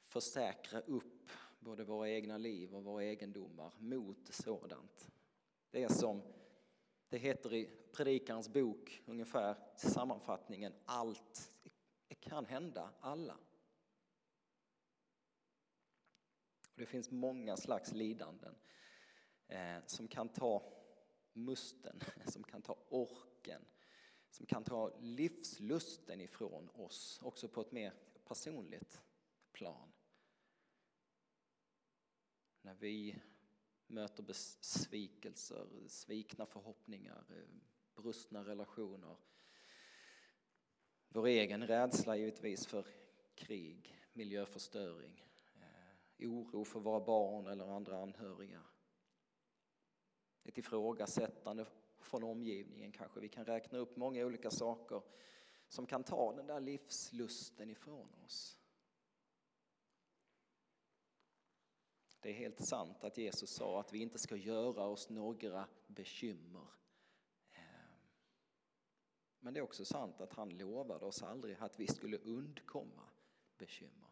försäkra 0.00 0.80
upp 0.80 1.30
både 1.58 1.84
våra 1.84 2.08
egna 2.08 2.38
liv 2.38 2.74
och 2.74 2.84
våra 2.84 3.04
egendomar 3.04 3.72
mot 3.78 4.34
sådant. 4.34 5.10
Det 5.70 5.82
är 5.82 5.88
som 5.88 6.22
det 7.08 7.18
heter 7.18 7.54
i 7.54 7.70
Predikarens 7.92 8.48
bok, 8.48 9.02
ungefär 9.06 9.56
sammanfattningen, 9.76 10.72
allt 10.84 11.50
kan 12.20 12.46
hända 12.46 12.90
alla. 13.00 13.38
Det 16.74 16.86
finns 16.86 17.10
många 17.10 17.56
slags 17.56 17.92
lidanden 17.92 18.54
eh, 19.46 19.78
som 19.86 20.08
kan 20.08 20.28
ta 20.28 20.72
musten, 21.32 22.00
som 22.26 22.44
kan 22.44 22.62
ta 22.62 22.78
orken, 22.88 23.64
som 24.30 24.46
kan 24.46 24.64
ta 24.64 24.98
livslusten 25.00 26.20
ifrån 26.20 26.70
oss, 26.70 27.20
också 27.22 27.48
på 27.48 27.60
ett 27.60 27.72
mer 27.72 27.94
personligt 28.24 29.02
plan. 29.52 29.92
När 32.62 32.74
vi 32.74 33.20
möter 33.90 34.22
besvikelser, 34.22 35.66
svikna 35.86 36.46
förhoppningar, 36.46 37.24
brustna 37.94 38.44
relationer. 38.44 39.16
Vår 41.08 41.26
egen 41.26 41.66
rädsla 41.66 42.16
givetvis 42.16 42.66
för 42.66 42.86
krig, 43.34 43.96
miljöförstöring, 44.12 45.24
eh, 45.54 46.30
oro 46.30 46.64
för 46.64 46.80
våra 46.80 47.00
barn 47.00 47.46
eller 47.46 47.76
andra 47.76 48.02
anhöriga. 48.02 48.62
Ett 50.44 50.58
ifrågasättande 50.58 51.66
från 52.00 52.24
omgivningen 52.24 52.92
kanske. 52.92 53.20
Vi 53.20 53.28
kan 53.28 53.44
räkna 53.44 53.78
upp 53.78 53.96
många 53.96 54.26
olika 54.26 54.50
saker 54.50 55.02
som 55.68 55.86
kan 55.86 56.04
ta 56.04 56.36
den 56.36 56.46
där 56.46 56.60
livslusten 56.60 57.70
ifrån 57.70 58.14
oss. 58.24 58.59
Det 62.20 62.28
är 62.28 62.34
helt 62.34 62.64
sant 62.64 63.04
att 63.04 63.18
Jesus 63.18 63.50
sa 63.50 63.80
att 63.80 63.92
vi 63.92 63.98
inte 63.98 64.18
ska 64.18 64.36
göra 64.36 64.84
oss 64.84 65.10
några 65.10 65.68
bekymmer. 65.86 66.66
Ehm, 67.52 68.00
men 69.38 69.54
det 69.54 69.60
är 69.60 69.64
också 69.64 69.84
sant 69.84 70.20
att 70.20 70.32
han 70.32 70.48
lovade 70.48 71.04
oss 71.04 71.22
aldrig 71.22 71.56
att 71.60 71.80
vi 71.80 71.86
skulle 71.86 72.18
undkomma 72.18 73.08
bekymmer. 73.58 74.10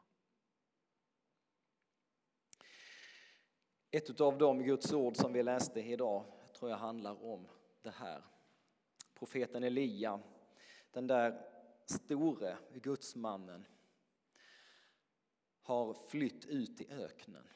Ett 3.90 4.20
av 4.20 4.38
de 4.38 4.62
Guds 4.62 4.92
ord 4.92 5.16
som 5.16 5.32
vi 5.32 5.42
läste 5.42 5.80
idag 5.80 6.24
tror 6.52 6.70
jag 6.70 6.78
handlar 6.78 7.24
om 7.24 7.48
det 7.82 7.90
här. 7.90 8.24
Profeten 9.14 9.64
Elia, 9.64 10.20
den 10.90 11.06
där 11.06 11.50
store 11.86 12.58
gudsmannen, 12.74 13.66
har 15.62 15.94
flytt 15.94 16.46
ut 16.46 16.80
i 16.80 16.92
öknen. 16.92 17.48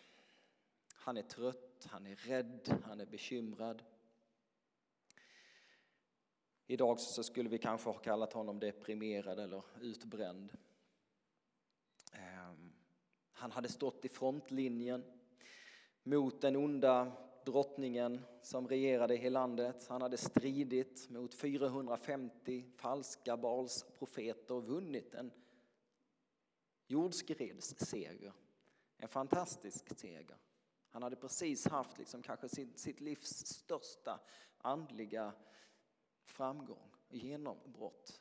Han 1.05 1.17
är 1.17 1.23
trött, 1.23 1.87
han 1.91 2.07
är 2.07 2.17
rädd, 2.17 2.83
han 2.85 3.01
är 3.01 3.07
bekymrad. 3.07 3.83
Idag 6.67 7.01
så 7.01 7.23
skulle 7.23 7.49
vi 7.49 7.59
kanske 7.59 7.91
ha 7.91 7.99
kallat 7.99 8.33
honom 8.33 8.61
deprimerad 8.61 9.39
eller 9.39 9.65
utbränd. 9.81 10.53
Ehm, 12.13 12.73
han 13.33 13.51
hade 13.51 13.69
stått 13.69 14.05
i 14.05 14.09
frontlinjen 14.09 15.05
mot 16.03 16.41
den 16.41 16.57
onda 16.57 17.13
drottningen 17.45 18.21
som 18.43 18.69
regerade 18.69 19.17
i 19.17 19.31
landet. 19.31 19.87
Han 19.89 20.03
hade 20.03 20.17
stridit 20.17 21.11
mot 21.11 21.35
450 21.35 22.65
falska 22.75 23.37
Balsprofeter 23.37 24.55
och 24.55 24.65
vunnit 24.65 25.15
en 25.15 25.33
jordskredsseger. 26.87 28.33
En 28.97 29.09
fantastisk 29.09 29.99
seger. 29.99 30.37
Han 30.93 31.03
hade 31.03 31.17
precis 31.17 31.67
haft 31.67 31.99
liksom 31.99 32.23
kanske 32.23 32.49
sitt, 32.49 32.79
sitt 32.79 33.01
livs 33.01 33.47
största 33.47 34.21
andliga 34.59 35.35
framgång 36.25 36.95
och 37.09 37.17
genombrott. 37.17 38.21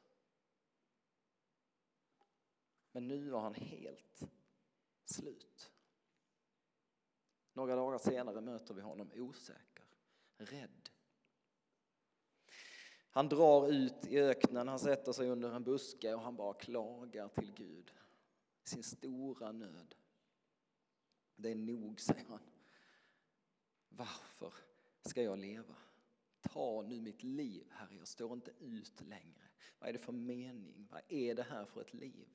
Men 2.91 3.07
nu 3.07 3.29
var 3.29 3.41
han 3.41 3.53
helt 3.53 4.21
slut. 5.05 5.71
Några 7.53 7.75
dagar 7.75 7.97
senare 7.97 8.41
möter 8.41 8.73
vi 8.73 8.81
honom 8.81 9.11
osäker, 9.15 9.85
rädd. 10.37 10.89
Han 13.13 13.29
drar 13.29 13.71
ut 13.71 14.05
i 14.07 14.19
öknen, 14.19 14.67
han 14.67 14.79
sätter 14.79 15.11
sig 15.11 15.29
under 15.29 15.51
en 15.51 15.63
buske 15.63 16.13
och 16.13 16.21
han 16.21 16.35
bara 16.35 16.53
klagar 16.53 17.27
till 17.27 17.53
Gud. 17.53 17.91
Sin 18.63 18.83
stora 18.83 19.51
nöd. 19.51 19.95
Det 21.35 21.51
är 21.51 21.55
nog, 21.55 22.01
säger 22.01 22.25
han. 22.29 22.50
Varför 23.95 24.53
ska 25.01 25.23
jag 25.23 25.39
leva? 25.39 25.75
Ta 26.41 26.81
nu 26.81 27.01
mitt 27.01 27.23
liv, 27.23 27.67
Herre, 27.71 27.95
jag 27.95 28.07
står 28.07 28.33
inte 28.33 28.51
ut 28.59 29.01
längre. 29.01 29.49
Vad 29.79 29.89
är 29.89 29.93
det 29.93 29.99
för 29.99 30.11
mening? 30.11 30.87
Vad 30.91 31.01
är 31.07 31.35
det 31.35 31.43
här 31.43 31.65
för 31.65 31.81
ett 31.81 31.93
liv? 31.93 32.29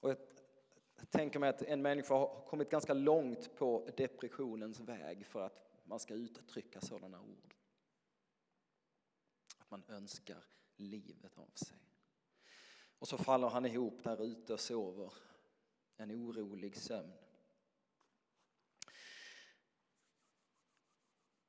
Och 0.00 0.10
jag 0.10 0.18
tänker 1.10 1.38
mig 1.38 1.48
att 1.48 1.62
en 1.62 1.82
människa 1.82 2.14
har 2.14 2.44
kommit 2.46 2.70
ganska 2.70 2.94
långt 2.94 3.56
på 3.56 3.90
depressionens 3.96 4.80
väg 4.80 5.26
för 5.26 5.40
att 5.40 5.70
man 5.84 6.00
ska 6.00 6.14
uttrycka 6.14 6.80
sådana 6.80 7.20
ord. 7.20 7.54
Att 9.58 9.70
man 9.70 9.84
önskar 9.88 10.44
livet 10.76 11.38
av 11.38 11.50
sig. 11.54 11.78
Och 12.98 13.08
så 13.08 13.18
faller 13.18 13.48
han 13.48 13.66
ihop 13.66 14.04
där 14.04 14.24
ute 14.24 14.52
och 14.52 14.60
sover 14.60 15.12
en 15.96 16.10
orolig 16.10 16.76
sömn. 16.76 17.12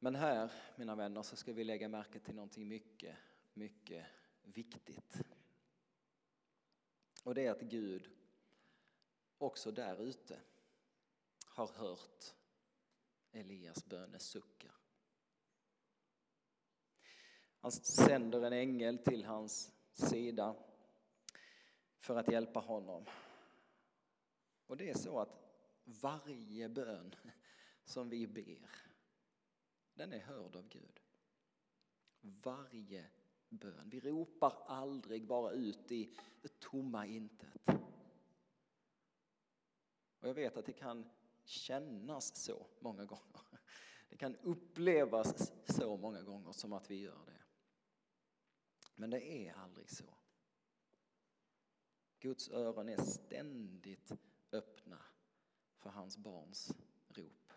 Men 0.04 0.16
här, 0.16 0.52
mina 0.76 0.96
vänner, 0.96 1.22
så 1.22 1.36
ska 1.36 1.54
vi 1.54 1.64
lägga 1.64 1.88
märke 1.88 2.20
till 2.20 2.36
någonting 2.36 2.68
mycket, 2.68 3.16
mycket 3.54 4.06
viktigt. 4.42 5.22
Och 7.24 7.36
det 7.36 7.46
är 7.46 7.52
att 7.52 7.62
Gud 7.62 8.10
också 9.38 9.72
där 9.72 10.02
ute 10.02 10.40
har 11.46 11.68
hört 11.68 12.26
Elias 13.32 13.86
bönesuckar. 13.86 14.76
Han 17.60 17.72
sänder 17.72 18.42
en 18.42 18.54
ängel 18.54 18.98
till 18.98 19.26
hans 19.26 19.74
sida 19.94 20.56
för 22.00 22.16
att 22.16 22.32
hjälpa 22.32 22.60
honom. 22.60 23.06
Och 24.68 24.78
det 24.78 24.90
är 24.90 24.98
så 24.98 25.20
att 25.20 25.44
varje 25.84 26.70
bön 26.70 27.16
som 27.86 28.10
vi 28.10 28.28
ber 28.28 28.91
den 30.02 30.14
är 30.14 30.20
hörd 30.20 30.56
av 30.56 30.68
Gud. 30.68 31.00
Varje 32.22 33.06
bön. 33.50 33.90
Vi 33.90 34.00
ropar 34.00 34.64
aldrig 34.68 35.28
bara 35.28 35.52
ut 35.52 35.92
i 35.92 36.18
det 36.42 36.60
tomma 36.60 37.06
intet. 37.06 37.68
Och 40.20 40.30
jag 40.30 40.34
vet 40.34 40.58
att 40.58 40.66
det 40.66 40.74
kan 40.74 41.10
kännas 41.44 42.36
så 42.36 42.68
många 42.80 43.06
gånger. 43.06 43.42
Det 44.10 44.18
kan 44.18 44.36
upplevas 44.36 45.52
så 45.66 45.98
många 45.98 46.22
gånger 46.22 46.52
som 46.52 46.74
att 46.74 46.92
vi 46.92 46.96
gör 46.96 47.26
det. 47.26 47.42
Men 48.96 49.10
det 49.10 49.48
är 49.48 49.54
aldrig 49.54 49.90
så. 49.90 50.14
Guds 52.20 52.50
öron 52.50 52.90
är 52.90 53.02
ständigt 53.02 54.12
öppna 54.52 55.02
för 55.78 55.90
hans 55.90 56.18
barns 56.18 56.72
rop. 57.08 57.54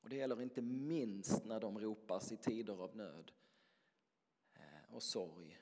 Och 0.00 0.08
det 0.08 0.16
gäller 0.16 0.42
inte 0.42 0.62
minst 0.62 1.44
när 1.44 1.60
de 1.60 1.80
ropas 1.80 2.32
i 2.32 2.36
tider 2.36 2.82
av 2.82 2.96
nöd 2.96 3.32
eh, 4.54 4.94
och 4.94 5.02
sorg 5.02 5.60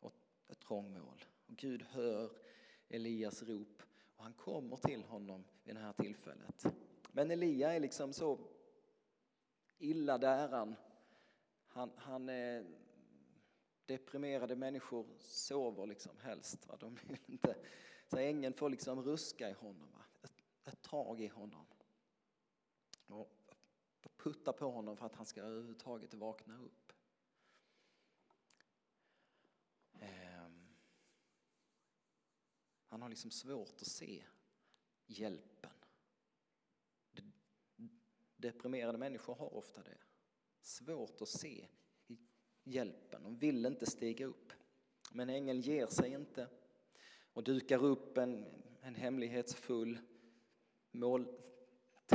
och 0.00 0.14
ett 0.48 0.60
trångmål. 0.60 1.24
Och 1.46 1.56
Gud 1.56 1.82
hör 1.82 2.32
Elias 2.88 3.42
rop 3.42 3.82
och 4.16 4.24
han 4.24 4.32
kommer 4.32 4.76
till 4.76 5.04
honom 5.04 5.44
vid 5.64 5.74
det 5.74 5.80
här 5.80 5.92
tillfället. 5.92 6.64
Men 7.12 7.30
Elia 7.30 7.72
är 7.72 7.80
liksom 7.80 8.12
så 8.12 8.38
illa 9.78 10.18
däran. 10.18 10.74
Han, 11.66 11.90
han 11.96 12.28
är 12.28 12.66
deprimerade 13.86 14.56
människor 14.56 15.06
sover 15.18 15.86
liksom 15.86 16.18
helst. 16.18 16.66
Va? 16.66 16.76
De 16.80 16.94
vill 16.94 17.18
inte, 17.26 17.56
så 18.06 18.16
ängeln 18.16 18.54
får 18.54 18.70
liksom 18.70 19.02
ruska 19.02 19.50
i 19.50 19.52
honom, 19.52 19.90
va? 19.92 20.04
Ett, 20.22 20.32
ett 20.64 20.82
tag 20.82 21.20
i 21.20 21.26
honom. 21.26 21.66
Och 23.06 23.39
putta 24.22 24.52
på 24.52 24.70
honom 24.70 24.96
för 24.96 25.06
att 25.06 25.14
han 25.14 25.26
ska 25.26 25.40
överhuvudtaget 25.40 26.14
vakna 26.14 26.58
upp. 26.58 26.92
Ehm. 30.00 30.76
Han 32.86 33.02
har 33.02 33.08
liksom 33.08 33.30
svårt 33.30 33.82
att 33.82 33.86
se 33.86 34.24
hjälpen. 35.06 35.70
Deprimerade 38.36 38.98
människor 38.98 39.34
har 39.34 39.54
ofta 39.54 39.82
det. 39.82 39.98
Svårt 40.60 41.22
att 41.22 41.28
se 41.28 41.68
hjälpen. 42.64 43.22
De 43.22 43.38
vill 43.38 43.66
inte 43.66 43.86
stiga 43.86 44.26
upp. 44.26 44.52
Men 45.12 45.28
ängeln 45.28 45.60
ger 45.60 45.86
sig 45.86 46.12
inte 46.12 46.48
och 47.32 47.44
dukar 47.44 47.84
upp 47.84 48.18
en, 48.18 48.46
en 48.80 48.94
hemlighetsfull 48.94 49.98
mål, 50.90 51.28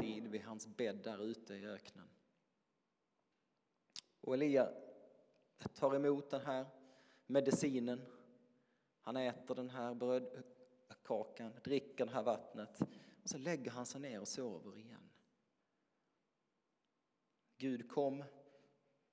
tid 0.01 0.27
vid 0.27 0.41
hans 0.41 0.67
bädd 0.67 0.97
där 1.03 1.23
ute 1.23 1.53
i 1.53 1.65
öknen. 1.65 2.09
Och 4.21 4.33
Elia 4.33 4.71
tar 5.73 5.95
emot 5.95 6.29
den 6.29 6.41
här 6.41 6.65
medicinen. 7.27 8.01
Han 9.01 9.17
äter 9.17 9.55
den 9.55 9.69
här 9.69 9.93
brödkakan, 9.93 11.53
dricker 11.63 12.05
det 12.05 12.11
här 12.11 12.23
vattnet 12.23 12.81
och 13.23 13.29
så 13.29 13.37
lägger 13.37 13.71
han 13.71 13.85
sig 13.85 14.01
ner 14.01 14.21
och 14.21 14.27
sover 14.27 14.77
igen. 14.77 15.09
Gud 17.57 17.89
kom 17.89 18.23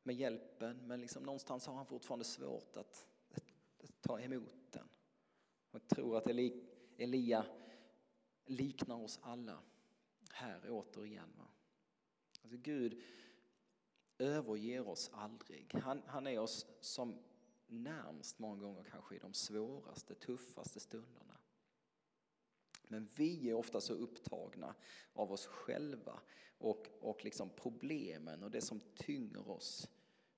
med 0.03 0.17
hjälpen 0.17 0.87
men 0.87 1.01
liksom 1.01 1.23
någonstans 1.23 1.67
har 1.67 1.75
han 1.75 1.87
fortfarande 1.87 2.25
svårt 2.25 2.77
att, 2.77 3.07
att, 3.31 3.45
att 3.83 4.03
ta 4.03 4.21
emot 4.21 4.57
den. 4.71 4.89
Jag 5.71 5.89
tror 5.89 6.17
att 6.17 6.27
Elia 6.97 7.47
liknar 8.45 9.03
oss 9.03 9.19
alla 9.23 9.59
här 10.43 10.71
återigen. 10.71 11.33
Va? 11.39 11.47
Alltså 12.43 12.57
Gud 12.57 13.03
överger 14.19 14.89
oss 14.89 15.11
aldrig. 15.13 15.75
Han, 15.75 16.03
han 16.07 16.27
är 16.27 16.39
oss 16.39 16.67
som 16.81 17.19
närmst 17.67 18.39
många 18.39 18.61
gånger 18.61 18.85
kanske 18.85 19.17
i 19.17 19.19
de 19.19 19.35
svåraste, 19.35 20.15
tuffaste 20.15 20.81
stunderna. 20.81 21.39
Men 22.89 23.09
vi 23.17 23.51
är 23.51 23.55
ofta 23.55 23.81
så 23.81 23.95
upptagna 23.95 24.75
av 25.13 25.33
oss 25.33 25.47
själva 25.47 26.21
och, 26.59 26.87
och 27.01 27.25
liksom 27.25 27.51
problemen 27.51 28.43
och 28.43 28.51
det 28.51 28.61
som 28.61 28.81
tynger 28.81 29.49
oss 29.49 29.89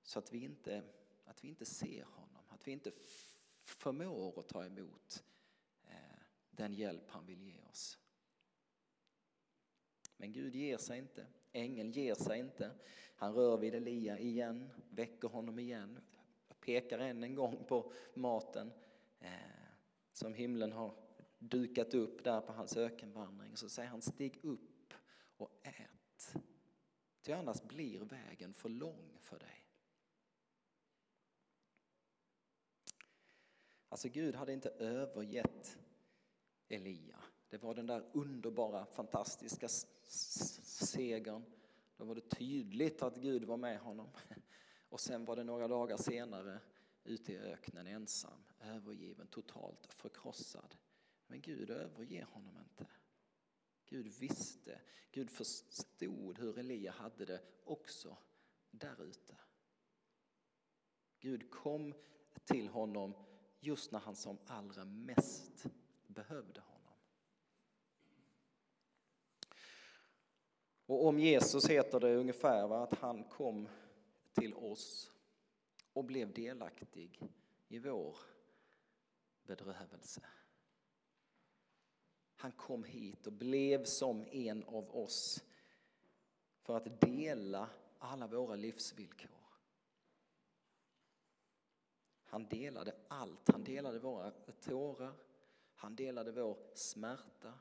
så 0.03 0.19
att 0.19 0.33
vi 0.33 0.38
inte, 0.38 0.83
att 1.25 1.45
vi 1.45 1.49
inte 1.49 1.64
ser 1.64 2.05
honom, 2.05 2.45
att 2.49 2.67
vi 2.69 2.73
inte 2.73 2.93
förmår 3.64 4.40
att 4.40 4.49
ta 4.49 4.64
emot 4.64 5.25
eh, 5.87 6.19
den 6.51 6.73
hjälp 6.73 7.11
han 7.11 7.27
vill 7.27 7.43
ge 7.43 7.61
oss. 7.61 7.99
Men 10.24 10.32
Gud 10.32 10.54
ger 10.54 10.78
sig 10.78 10.98
inte. 10.98 11.26
Ängeln 11.52 11.92
ger 11.92 12.14
sig 12.14 12.38
inte. 12.38 12.70
Han 13.16 13.34
rör 13.34 13.56
vid 13.56 13.74
Elia 13.74 14.18
igen, 14.18 14.70
väcker 14.90 15.28
honom 15.28 15.58
igen, 15.58 16.00
pekar 16.60 16.98
än 16.98 17.24
en 17.24 17.34
gång 17.34 17.64
på 17.64 17.92
maten 18.14 18.72
eh, 19.20 19.30
som 20.12 20.34
himlen 20.34 20.72
har 20.72 20.94
dukat 21.38 21.94
upp 21.94 22.24
där 22.24 22.40
på 22.40 22.52
hans 22.52 22.76
ökenvandring. 22.76 23.56
Så 23.56 23.68
säger 23.68 23.88
han 23.88 24.02
stig 24.02 24.38
upp 24.42 24.94
och 25.37 25.50
ät. 25.62 26.34
Ty 27.22 27.32
annars 27.32 27.62
blir 27.62 28.00
vägen 28.00 28.52
för 28.52 28.68
lång 28.68 29.18
för 29.20 29.38
dig. 29.38 29.66
Alltså 33.88 34.08
Gud 34.08 34.34
hade 34.34 34.52
inte 34.52 34.68
övergett 34.68 35.78
Elia. 36.68 37.18
Det 37.55 37.62
var 37.62 37.75
den 37.75 37.87
där 37.87 38.05
underbara, 38.12 38.87
fantastiska 38.87 39.69
segern. 39.69 41.45
Då 41.97 42.05
var 42.05 42.14
det 42.14 42.31
tydligt 42.31 43.03
att 43.03 43.17
Gud 43.17 43.45
var 43.45 43.57
med 43.57 43.79
honom. 43.79 44.09
Och 44.88 45.01
sen 45.01 45.25
var 45.25 45.37
det 45.37 45.45
några 45.45 45.69
dagar 45.69 45.97
senare 45.97 46.61
ute 47.05 47.33
i 47.33 47.38
öknen 47.38 47.87
ensam, 47.87 48.45
övergiven, 48.61 49.27
totalt 49.27 49.93
förkrossad. 49.93 50.77
Men 51.27 51.40
Gud 51.40 51.71
överger 51.71 52.25
honom 52.25 52.59
inte. 52.59 52.87
Gud 53.87 54.07
visste, 54.07 54.81
Gud 55.11 55.31
förstod 55.31 56.38
hur 56.38 56.59
Elia 56.59 56.93
hade 56.93 57.25
det 57.25 57.40
också 57.64 58.17
där 58.71 59.03
ute. 59.03 59.37
Gud 61.21 61.51
kom 61.51 61.95
till 62.45 62.69
honom 62.69 63.14
just 63.61 63.93
när 63.93 64.01
han 64.01 64.17
som 64.17 64.38
allra 64.47 64.85
mest 64.85 65.67
behövde 66.07 66.61
honom. 66.61 66.73
Och 70.87 71.07
om 71.07 71.18
Jesus 71.18 71.68
heter 71.68 72.01
det 72.01 72.16
ungefär 72.16 72.68
va, 72.68 72.83
att 72.83 72.94
han 72.94 73.25
kom 73.25 73.68
till 74.33 74.55
oss 74.55 75.12
och 75.92 76.05
blev 76.05 76.33
delaktig 76.33 77.20
i 77.68 77.79
vår 77.79 78.16
bedrövelse. 79.42 80.20
Han 82.37 82.53
kom 82.53 82.85
hit 82.85 83.27
och 83.27 83.33
blev 83.33 83.85
som 83.85 84.25
en 84.31 84.64
av 84.64 84.97
oss 84.97 85.44
för 86.62 86.77
att 86.77 87.01
dela 87.01 87.70
alla 87.99 88.27
våra 88.27 88.57
livsvillkor. 88.57 89.31
Han 92.25 92.47
delade 92.49 92.94
allt. 93.09 93.49
Han 93.49 93.64
delade 93.64 93.99
våra 93.99 94.31
tårar, 94.61 95.12
han 95.75 95.97
delade 95.97 96.33
vår 96.33 96.57
smärta, 96.75 97.53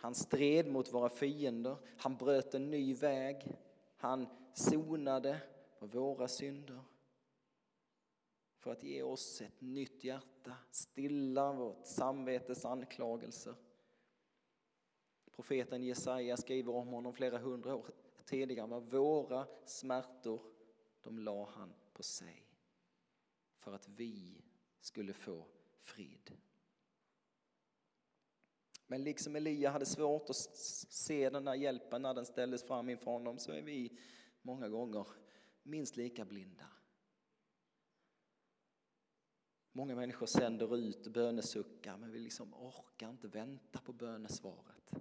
han 0.00 0.14
stred 0.14 0.66
mot 0.66 0.92
våra 0.92 1.08
fiender, 1.08 1.76
han 1.96 2.16
bröt 2.16 2.54
en 2.54 2.70
ny 2.70 2.94
väg, 2.94 3.58
han 3.96 4.26
sonade 4.54 5.40
för 5.78 5.86
våra 5.86 6.28
synder 6.28 6.80
för 8.58 8.72
att 8.72 8.82
ge 8.82 9.02
oss 9.02 9.40
ett 9.40 9.60
nytt 9.60 10.04
hjärta, 10.04 10.56
stilla 10.70 11.52
vårt 11.52 11.86
samvetes 11.86 12.64
anklagelser. 12.64 13.54
Profeten 15.32 15.82
Jesaja 15.82 16.36
skriver 16.36 16.74
om 16.74 16.88
honom 16.88 17.12
flera 17.12 17.38
hundra 17.38 17.74
år 17.74 17.90
tidigare. 18.24 18.66
Vad 18.66 18.90
våra 18.90 19.46
smärtor, 19.64 20.40
de 21.00 21.18
la 21.18 21.44
han 21.44 21.74
på 21.92 22.02
sig 22.02 22.46
för 23.56 23.72
att 23.72 23.88
vi 23.88 24.44
skulle 24.80 25.12
få 25.12 25.46
frid. 25.78 26.36
Men 28.90 29.04
liksom 29.04 29.36
Elia 29.36 29.70
hade 29.70 29.86
svårt 29.86 30.30
att 30.30 30.36
se 30.36 31.30
den 31.30 31.44
där 31.44 31.54
hjälpen 31.54 32.02
när 32.02 32.14
den 32.14 32.26
ställdes 32.26 32.62
fram 32.62 32.88
inför 32.88 33.10
honom 33.10 33.38
så 33.38 33.52
är 33.52 33.62
vi 33.62 33.98
många 34.42 34.68
gånger 34.68 35.06
minst 35.62 35.96
lika 35.96 36.24
blinda. 36.24 36.66
Många 39.72 39.94
människor 39.94 40.26
sänder 40.26 40.76
ut 40.76 41.06
bönesuckar 41.06 41.96
men 41.96 42.12
vi 42.12 42.18
liksom 42.18 42.54
orkar 42.54 43.10
inte 43.10 43.28
vänta 43.28 43.80
på 43.80 43.92
bönesvaret. 43.92 44.94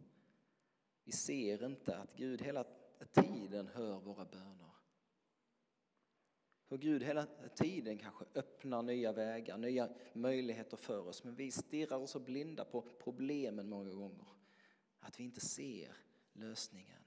Vi 1.04 1.12
ser 1.12 1.65
inte 1.65 1.97
att 1.97 2.15
Gud 2.15 2.41
hela 2.41 2.65
tiden 3.12 3.67
hör 3.67 3.99
våra 3.99 4.25
böner. 4.25 4.69
Hur 6.70 6.78
Gud 6.78 7.04
hela 7.04 7.26
tiden 7.56 7.98
kanske 7.98 8.26
öppnar 8.36 8.82
nya 8.82 9.12
vägar, 9.12 9.58
nya 9.58 9.90
möjligheter 10.14 10.78
för 10.78 11.08
oss. 11.08 11.24
Men 11.24 11.36
vi 11.36 11.52
stirrar 11.52 11.98
oss 11.98 12.12
så 12.12 12.20
blinda 12.20 12.66
på 12.66 12.82
problemen 12.82 13.70
många 13.70 13.94
gånger 13.94 14.28
att 15.00 15.20
vi 15.20 15.24
inte 15.24 15.42
ser 15.42 15.98
lösningen. 16.34 17.02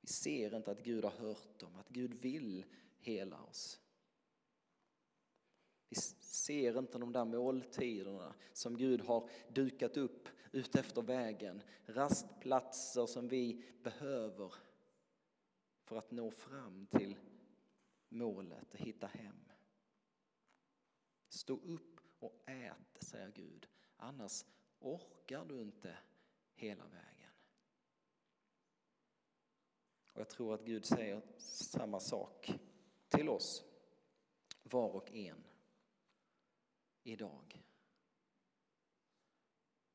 Vi 0.00 0.08
ser 0.08 0.56
inte 0.56 0.70
att 0.70 0.84
Gud 0.84 1.04
har 1.04 1.10
hört 1.10 1.58
dem, 1.58 1.76
att 1.76 1.88
Gud 1.88 2.14
vill 2.14 2.64
hela 2.98 3.42
oss. 3.42 3.80
Vi 5.88 5.96
ser 6.20 6.78
inte 6.78 6.98
de 6.98 7.12
där 7.12 7.24
måltiderna 7.24 8.34
som 8.52 8.76
Gud 8.76 9.00
har 9.00 9.28
dukat 9.48 9.96
upp 9.96 10.28
utefter 10.52 11.02
vägen. 11.02 11.62
Rastplatser 11.86 13.06
som 13.06 13.28
vi 13.28 13.64
behöver 13.82 14.54
för 15.84 15.96
att 15.96 16.10
nå 16.10 16.30
fram 16.30 16.86
till 16.86 17.16
målet 18.10 18.74
att 18.74 18.80
hitta 18.80 19.06
hem. 19.06 19.48
Stå 21.28 21.54
upp 21.54 22.00
och 22.18 22.42
ät, 22.46 22.96
säger 23.00 23.30
Gud. 23.30 23.68
Annars 23.96 24.44
orkar 24.78 25.44
du 25.44 25.60
inte 25.60 25.98
hela 26.54 26.86
vägen. 26.86 27.32
Och 30.12 30.20
jag 30.20 30.28
tror 30.28 30.54
att 30.54 30.64
Gud 30.64 30.84
säger 30.84 31.22
samma 31.38 32.00
sak 32.00 32.52
till 33.08 33.28
oss, 33.28 33.64
var 34.62 34.90
och 34.90 35.12
en, 35.12 35.44
idag. 37.02 37.62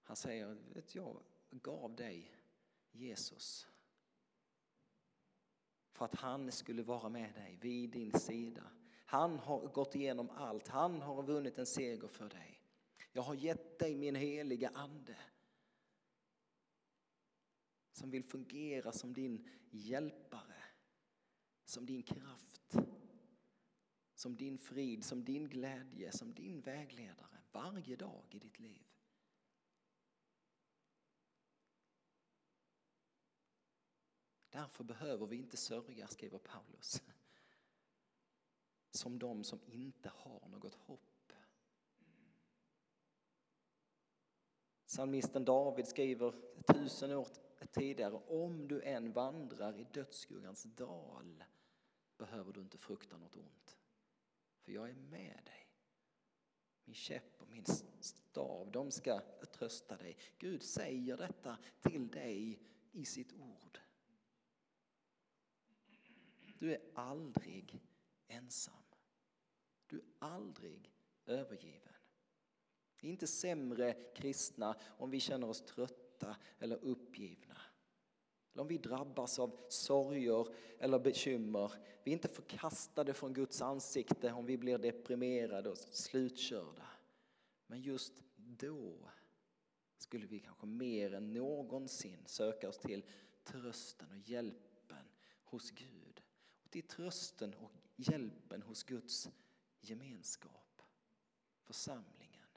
Han 0.04 0.16
säger, 0.16 0.58
vet 0.74 0.96
jag 0.96 1.24
gav 1.50 1.96
dig 1.96 2.36
Jesus 2.92 3.68
för 5.96 6.06
att 6.06 6.16
han 6.16 6.52
skulle 6.52 6.84
vara 6.84 7.10
med 7.10 7.34
dig 7.34 7.58
vid 7.62 7.90
din 7.90 8.20
sida. 8.20 8.64
Han 9.06 9.40
har 9.40 9.68
gått 9.68 9.96
igenom 9.96 10.30
allt, 10.30 10.68
han 10.68 11.02
har 11.02 11.24
vunnit 11.24 11.58
en 11.58 11.66
seger 11.66 12.08
för 12.08 12.30
dig. 12.30 12.62
Jag 13.12 13.22
har 13.22 13.36
gett 13.36 13.80
dig 13.80 13.96
min 13.96 14.16
heliga 14.16 14.70
ande 14.74 15.18
som 17.92 18.12
vill 18.12 18.24
fungera 18.24 18.92
som 18.92 19.14
din 19.14 19.50
hjälpare, 19.70 20.64
som 21.66 21.86
din 21.86 22.04
kraft, 22.04 22.76
som 24.16 24.36
din 24.36 24.58
frid, 24.58 25.04
som 25.04 25.24
din 25.24 25.50
glädje, 25.50 26.12
som 26.12 26.34
din 26.34 26.62
vägledare 26.62 27.42
varje 27.52 27.96
dag 27.96 28.26
i 28.30 28.40
ditt 28.40 28.60
liv. 28.60 28.95
Därför 34.56 34.84
behöver 34.84 35.26
vi 35.26 35.36
inte 35.36 35.58
sörja, 35.58 36.08
skriver 36.08 36.38
Paulus, 36.38 37.04
som 38.92 39.20
de 39.20 39.44
som 39.44 39.60
inte 39.66 40.12
har 40.16 40.48
något 40.50 40.74
hopp. 40.74 41.34
Psalmisten 44.88 45.46
David 45.46 45.88
skriver 45.88 46.34
tusen 46.74 47.12
år 47.12 47.28
tidigare, 47.72 48.14
om 48.28 48.68
du 48.68 48.82
än 48.82 49.12
vandrar 49.12 49.78
i 49.80 49.84
dödsskuggans 49.94 50.64
dal 50.64 51.44
behöver 52.18 52.54
du 52.54 52.62
inte 52.62 52.78
frukta 52.78 53.18
något 53.18 53.36
ont, 53.36 53.78
för 54.62 54.72
jag 54.72 54.90
är 54.90 54.96
med 54.96 55.42
dig. 55.46 55.68
Min 56.86 56.96
käpp 56.96 57.42
och 57.42 57.50
min 57.50 57.66
stav, 58.00 58.72
de 58.72 58.92
ska 58.92 59.22
trösta 59.52 59.98
dig. 59.98 60.18
Gud 60.38 60.64
säger 60.64 61.18
detta 61.18 61.58
till 61.82 62.08
dig 62.08 62.60
i 62.92 63.06
sitt 63.06 63.34
ord. 63.34 63.80
Du 66.60 66.74
är 66.74 66.82
aldrig 66.94 67.82
ensam. 68.28 68.84
Du 69.88 69.98
är 69.98 70.06
aldrig 70.20 70.92
övergiven. 71.26 71.94
Vi 73.02 73.08
är 73.08 73.12
inte 73.12 73.28
sämre 73.28 73.94
kristna 74.16 74.76
om 74.98 75.10
vi 75.10 75.20
känner 75.20 75.50
oss 75.50 75.62
trötta 75.62 76.36
eller 76.60 76.84
uppgivna. 76.84 77.58
Eller 78.54 78.62
om 78.62 78.68
vi 78.68 78.78
drabbas 78.78 79.40
av 79.40 79.60
sorger 79.70 80.48
eller 80.80 81.00
bekymmer. 81.00 81.72
Vi 82.04 82.12
är 82.12 82.14
inte 82.14 82.28
förkastade 82.28 83.14
från 83.14 83.34
Guds 83.34 83.62
ansikte 83.62 84.32
om 84.32 84.46
vi 84.46 84.58
blir 84.58 84.78
deprimerade 84.78 85.70
och 85.70 85.78
slutkörda. 85.78 86.88
Men 87.68 87.82
just 87.82 88.14
då 88.36 89.10
skulle 89.98 90.28
vi 90.28 90.40
kanske 90.40 90.66
mer 90.66 91.14
än 91.14 91.34
någonsin 91.34 92.24
söka 92.26 92.70
oss 92.70 92.78
till 92.78 93.06
trösten 93.44 94.12
och 94.12 94.30
hjälpen 94.30 95.06
hos 95.44 95.72
Gud 95.72 96.05
i 96.76 96.82
trösten 96.82 97.54
och 97.54 97.72
hjälpen 97.96 98.62
hos 98.62 98.84
Guds 98.84 99.30
gemenskap, 99.80 100.82
församlingen. 101.64 102.48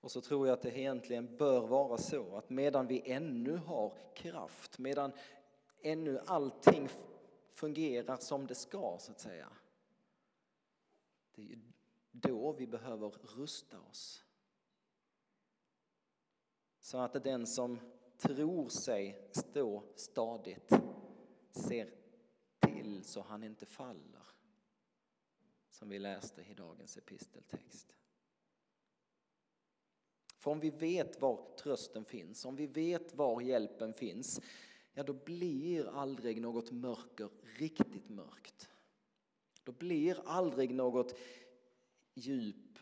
Och 0.00 0.10
så 0.10 0.20
tror 0.20 0.46
jag 0.46 0.54
att 0.54 0.62
det 0.62 0.78
egentligen 0.78 1.36
bör 1.36 1.66
vara 1.66 1.98
så 1.98 2.36
att 2.36 2.50
medan 2.50 2.86
vi 2.86 3.10
ännu 3.10 3.56
har 3.56 4.14
kraft, 4.14 4.78
medan 4.78 5.12
ännu 5.82 6.18
allting 6.18 6.88
fungerar 7.48 8.16
som 8.16 8.46
det 8.46 8.54
ska 8.54 8.96
så 9.00 9.12
att 9.12 9.20
säga. 9.20 9.48
Det 11.34 11.42
är 11.42 11.46
ju 11.46 11.58
då 12.10 12.52
vi 12.52 12.66
behöver 12.66 13.10
rusta 13.10 13.80
oss. 13.80 14.24
Så 16.80 16.98
att 16.98 17.24
den 17.24 17.46
som 17.46 17.78
tror 18.18 18.68
sig 18.68 19.28
stå 19.32 19.82
stadigt 19.96 20.72
ser 21.50 21.94
till 22.60 23.04
så 23.04 23.20
han 23.20 23.42
inte 23.42 23.66
faller. 23.66 24.22
Som 25.70 25.88
vi 25.88 25.98
läste 25.98 26.42
i 26.42 26.54
dagens 26.54 26.96
episteltext. 26.96 27.96
För 30.38 30.50
om 30.50 30.60
vi 30.60 30.70
vet 30.70 31.20
var 31.20 31.56
trösten 31.58 32.04
finns, 32.04 32.44
om 32.44 32.56
vi 32.56 32.66
vet 32.66 33.14
var 33.14 33.40
hjälpen 33.40 33.94
finns, 33.94 34.40
ja 34.92 35.02
då 35.02 35.12
blir 35.12 35.88
aldrig 35.88 36.40
något 36.40 36.70
mörker 36.70 37.30
riktigt 37.42 38.08
mörkt. 38.08 38.68
Då 39.64 39.72
blir 39.72 40.22
aldrig 40.26 40.74
något 40.74 41.18
djup 42.14 42.78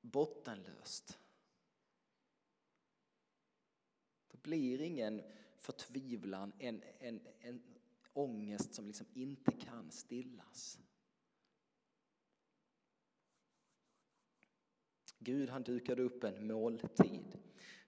bottenlöst. 0.00 1.18
Då 4.28 4.29
blir 4.42 4.80
ingen 4.80 5.22
förtvivlan, 5.56 6.52
en, 6.58 6.82
en, 6.98 7.20
en 7.40 7.62
ångest 8.12 8.74
som 8.74 8.86
liksom 8.86 9.06
inte 9.12 9.52
kan 9.52 9.90
stillas. 9.90 10.78
Gud 15.18 15.48
han 15.48 15.62
dukade 15.62 16.02
upp 16.02 16.24
en 16.24 16.46
måltid 16.46 17.38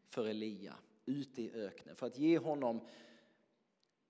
för 0.04 0.26
Elia 0.26 0.76
ute 1.04 1.42
i 1.42 1.52
öknen 1.52 1.96
för 1.96 2.06
att 2.06 2.18
ge 2.18 2.38
honom 2.38 2.88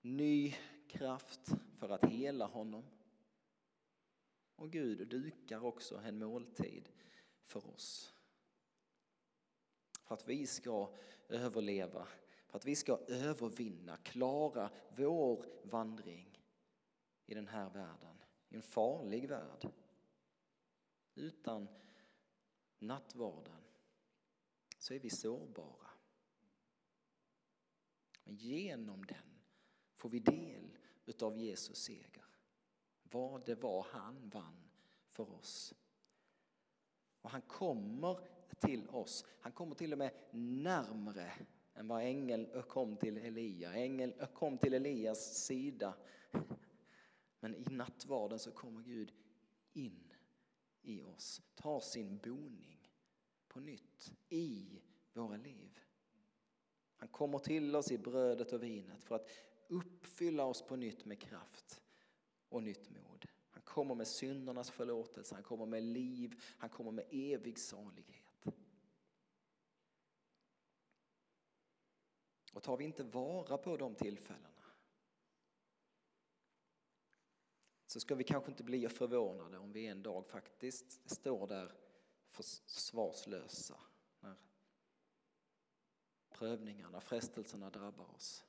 ny 0.01 0.55
kraft 0.87 1.51
för 1.77 1.89
att 1.89 2.05
hela 2.05 2.45
honom. 2.45 2.83
Och 4.55 4.71
Gud 4.71 5.07
dukar 5.07 5.65
också 5.65 5.97
en 5.97 6.19
måltid 6.19 6.89
för 7.43 7.67
oss. 7.67 8.13
För 10.03 10.15
att 10.15 10.27
vi 10.29 10.47
ska 10.47 10.95
överleva, 11.29 12.07
för 12.53 12.57
att 12.57 12.65
vi 12.65 12.75
ska 12.75 12.99
övervinna, 13.07 13.97
klara 13.97 14.71
vår 14.95 15.45
vandring 15.63 16.41
i 17.25 17.33
den 17.33 17.47
här 17.47 17.69
världen, 17.69 18.23
i 18.49 18.55
en 18.55 18.61
farlig 18.61 19.29
värld. 19.29 19.71
Utan 21.15 21.67
nattvarden 22.79 23.63
så 24.77 24.93
är 24.93 24.99
vi 24.99 25.09
sårbara. 25.09 25.89
Men 28.23 28.35
genom 28.35 29.05
den 29.05 29.41
får 29.95 30.09
vi 30.09 30.19
del 30.19 30.77
utav 31.05 31.37
Jesus 31.37 31.77
seger. 31.77 32.25
Vad 33.03 33.45
det 33.45 33.55
var 33.55 33.87
han 33.89 34.29
vann 34.29 34.69
för 35.07 35.31
oss. 35.31 35.73
Och 37.21 37.29
han 37.29 37.41
kommer 37.41 38.19
till 38.59 38.89
oss. 38.89 39.25
Han 39.39 39.51
kommer 39.51 39.75
till 39.75 39.91
och 39.91 39.99
med 39.99 40.13
närmre 40.31 41.33
än 41.75 41.87
vad 41.87 42.01
ängeln 42.03 42.63
kom 42.67 42.97
till 42.97 43.17
Elia. 43.17 43.73
Ängeln 43.73 44.13
kom 44.33 44.57
till 44.57 44.73
Elias 44.73 45.45
sida. 45.45 45.93
Men 47.39 47.55
i 47.55 47.65
nattvarden 47.71 48.39
så 48.39 48.51
kommer 48.51 48.81
Gud 48.81 49.13
in 49.73 50.13
i 50.81 51.01
oss, 51.01 51.41
tar 51.55 51.79
sin 51.79 52.17
boning 52.17 52.89
på 53.47 53.59
nytt 53.59 54.13
i 54.29 54.81
våra 55.13 55.37
liv. 55.37 55.79
Han 56.95 57.07
kommer 57.07 57.39
till 57.39 57.75
oss 57.75 57.91
i 57.91 57.97
brödet 57.97 58.53
och 58.53 58.63
vinet 58.63 59.03
för 59.03 59.15
att 59.15 59.29
uppfylla 59.67 60.45
oss 60.45 60.61
på 60.61 60.75
nytt 60.75 61.05
med 61.05 61.19
kraft 61.19 61.81
och 62.49 62.63
nytt 62.63 62.89
mod. 62.89 63.25
Han 63.49 63.61
kommer 63.61 63.95
med 63.95 64.07
syndernas 64.07 64.71
förlåtelse, 64.71 65.35
han 65.35 65.43
kommer 65.43 65.65
med 65.65 65.83
liv, 65.83 66.41
han 66.57 66.69
kommer 66.69 66.91
med 66.91 67.05
evig 67.11 67.59
salighet. 67.59 68.22
Och 72.53 72.63
tar 72.63 72.77
vi 72.77 72.83
inte 72.83 73.03
vara 73.03 73.57
på 73.57 73.77
de 73.77 73.95
tillfällena 73.95 74.49
så 77.93 77.99
ska 77.99 78.15
vi 78.15 78.23
kanske 78.23 78.51
inte 78.51 78.63
bli 78.63 78.89
förvånade 78.89 79.57
om 79.57 79.71
vi 79.71 79.87
en 79.87 80.03
dag 80.03 80.27
faktiskt 80.27 81.11
står 81.11 81.47
där 81.47 81.71
försvarslösa 82.27 83.79
när 84.19 84.35
prövningarna, 86.29 87.01
frestelserna 87.01 87.69
drabbar 87.69 88.15
oss. 88.15 88.43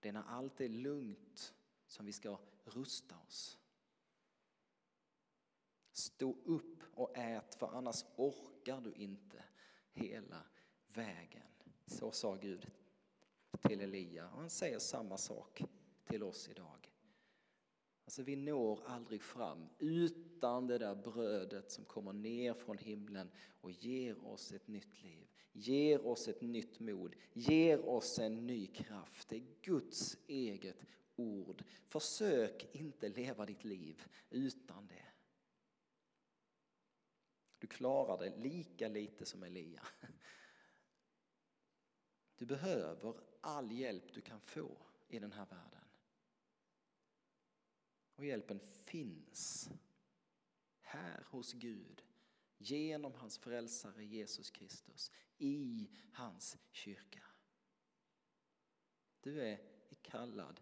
Det 0.00 0.08
är 0.08 0.12
när 0.12 0.22
allt 0.22 0.60
är 0.60 0.68
lugnt 0.68 1.54
som 1.86 2.06
vi 2.06 2.12
ska 2.12 2.38
rusta 2.64 3.18
oss. 3.18 3.58
Stå 5.92 6.36
upp 6.44 6.82
och 6.94 7.16
ät 7.16 7.54
för 7.54 7.66
annars 7.66 8.04
orkar 8.16 8.80
du 8.80 8.92
inte 8.92 9.44
hela 9.92 10.46
vägen. 10.86 11.53
Så 11.86 12.10
sa 12.10 12.34
Gud 12.34 12.66
till 13.62 13.80
Elia 13.80 14.28
och 14.30 14.40
han 14.40 14.50
säger 14.50 14.78
samma 14.78 15.18
sak 15.18 15.62
till 16.04 16.22
oss 16.22 16.48
idag. 16.48 16.90
Alltså 18.04 18.22
vi 18.22 18.36
når 18.36 18.80
aldrig 18.86 19.22
fram 19.22 19.68
utan 19.78 20.66
det 20.66 20.78
där 20.78 20.94
brödet 20.94 21.70
som 21.70 21.84
kommer 21.84 22.12
ner 22.12 22.54
från 22.54 22.78
himlen 22.78 23.30
och 23.60 23.70
ger 23.70 24.26
oss 24.26 24.52
ett 24.52 24.68
nytt 24.68 25.02
liv, 25.02 25.28
ger 25.52 26.06
oss 26.06 26.28
ett 26.28 26.40
nytt 26.40 26.80
mod, 26.80 27.16
ger 27.32 27.88
oss 27.88 28.18
en 28.18 28.46
ny 28.46 28.66
kraft. 28.66 29.28
Det 29.28 29.36
är 29.36 29.46
Guds 29.62 30.16
eget 30.26 30.76
ord. 31.16 31.64
Försök 31.86 32.74
inte 32.74 33.08
leva 33.08 33.46
ditt 33.46 33.64
liv 33.64 34.02
utan 34.30 34.86
det. 34.86 35.06
Du 37.58 37.66
klarar 37.66 38.18
det 38.18 38.36
lika 38.36 38.88
lite 38.88 39.26
som 39.26 39.42
Elia. 39.42 39.82
Du 42.36 42.46
behöver 42.46 43.20
all 43.40 43.72
hjälp 43.72 44.14
du 44.14 44.20
kan 44.20 44.40
få 44.40 44.76
i 45.08 45.18
den 45.18 45.32
här 45.32 45.46
världen. 45.46 45.84
Och 48.16 48.24
hjälpen 48.24 48.60
finns 48.60 49.70
här 50.80 51.26
hos 51.30 51.52
Gud 51.52 52.04
genom 52.58 53.14
hans 53.14 53.38
frälsare 53.38 54.04
Jesus 54.04 54.50
Kristus 54.50 55.10
i 55.38 55.90
hans 56.12 56.58
kyrka. 56.70 57.22
Du 59.20 59.42
är 59.42 59.60
kallad 60.02 60.60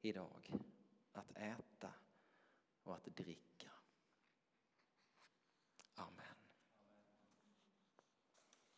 idag 0.00 0.52
att 1.12 1.36
äta 1.36 1.94
och 2.82 2.94
att 2.94 3.16
dricka. 3.16 3.51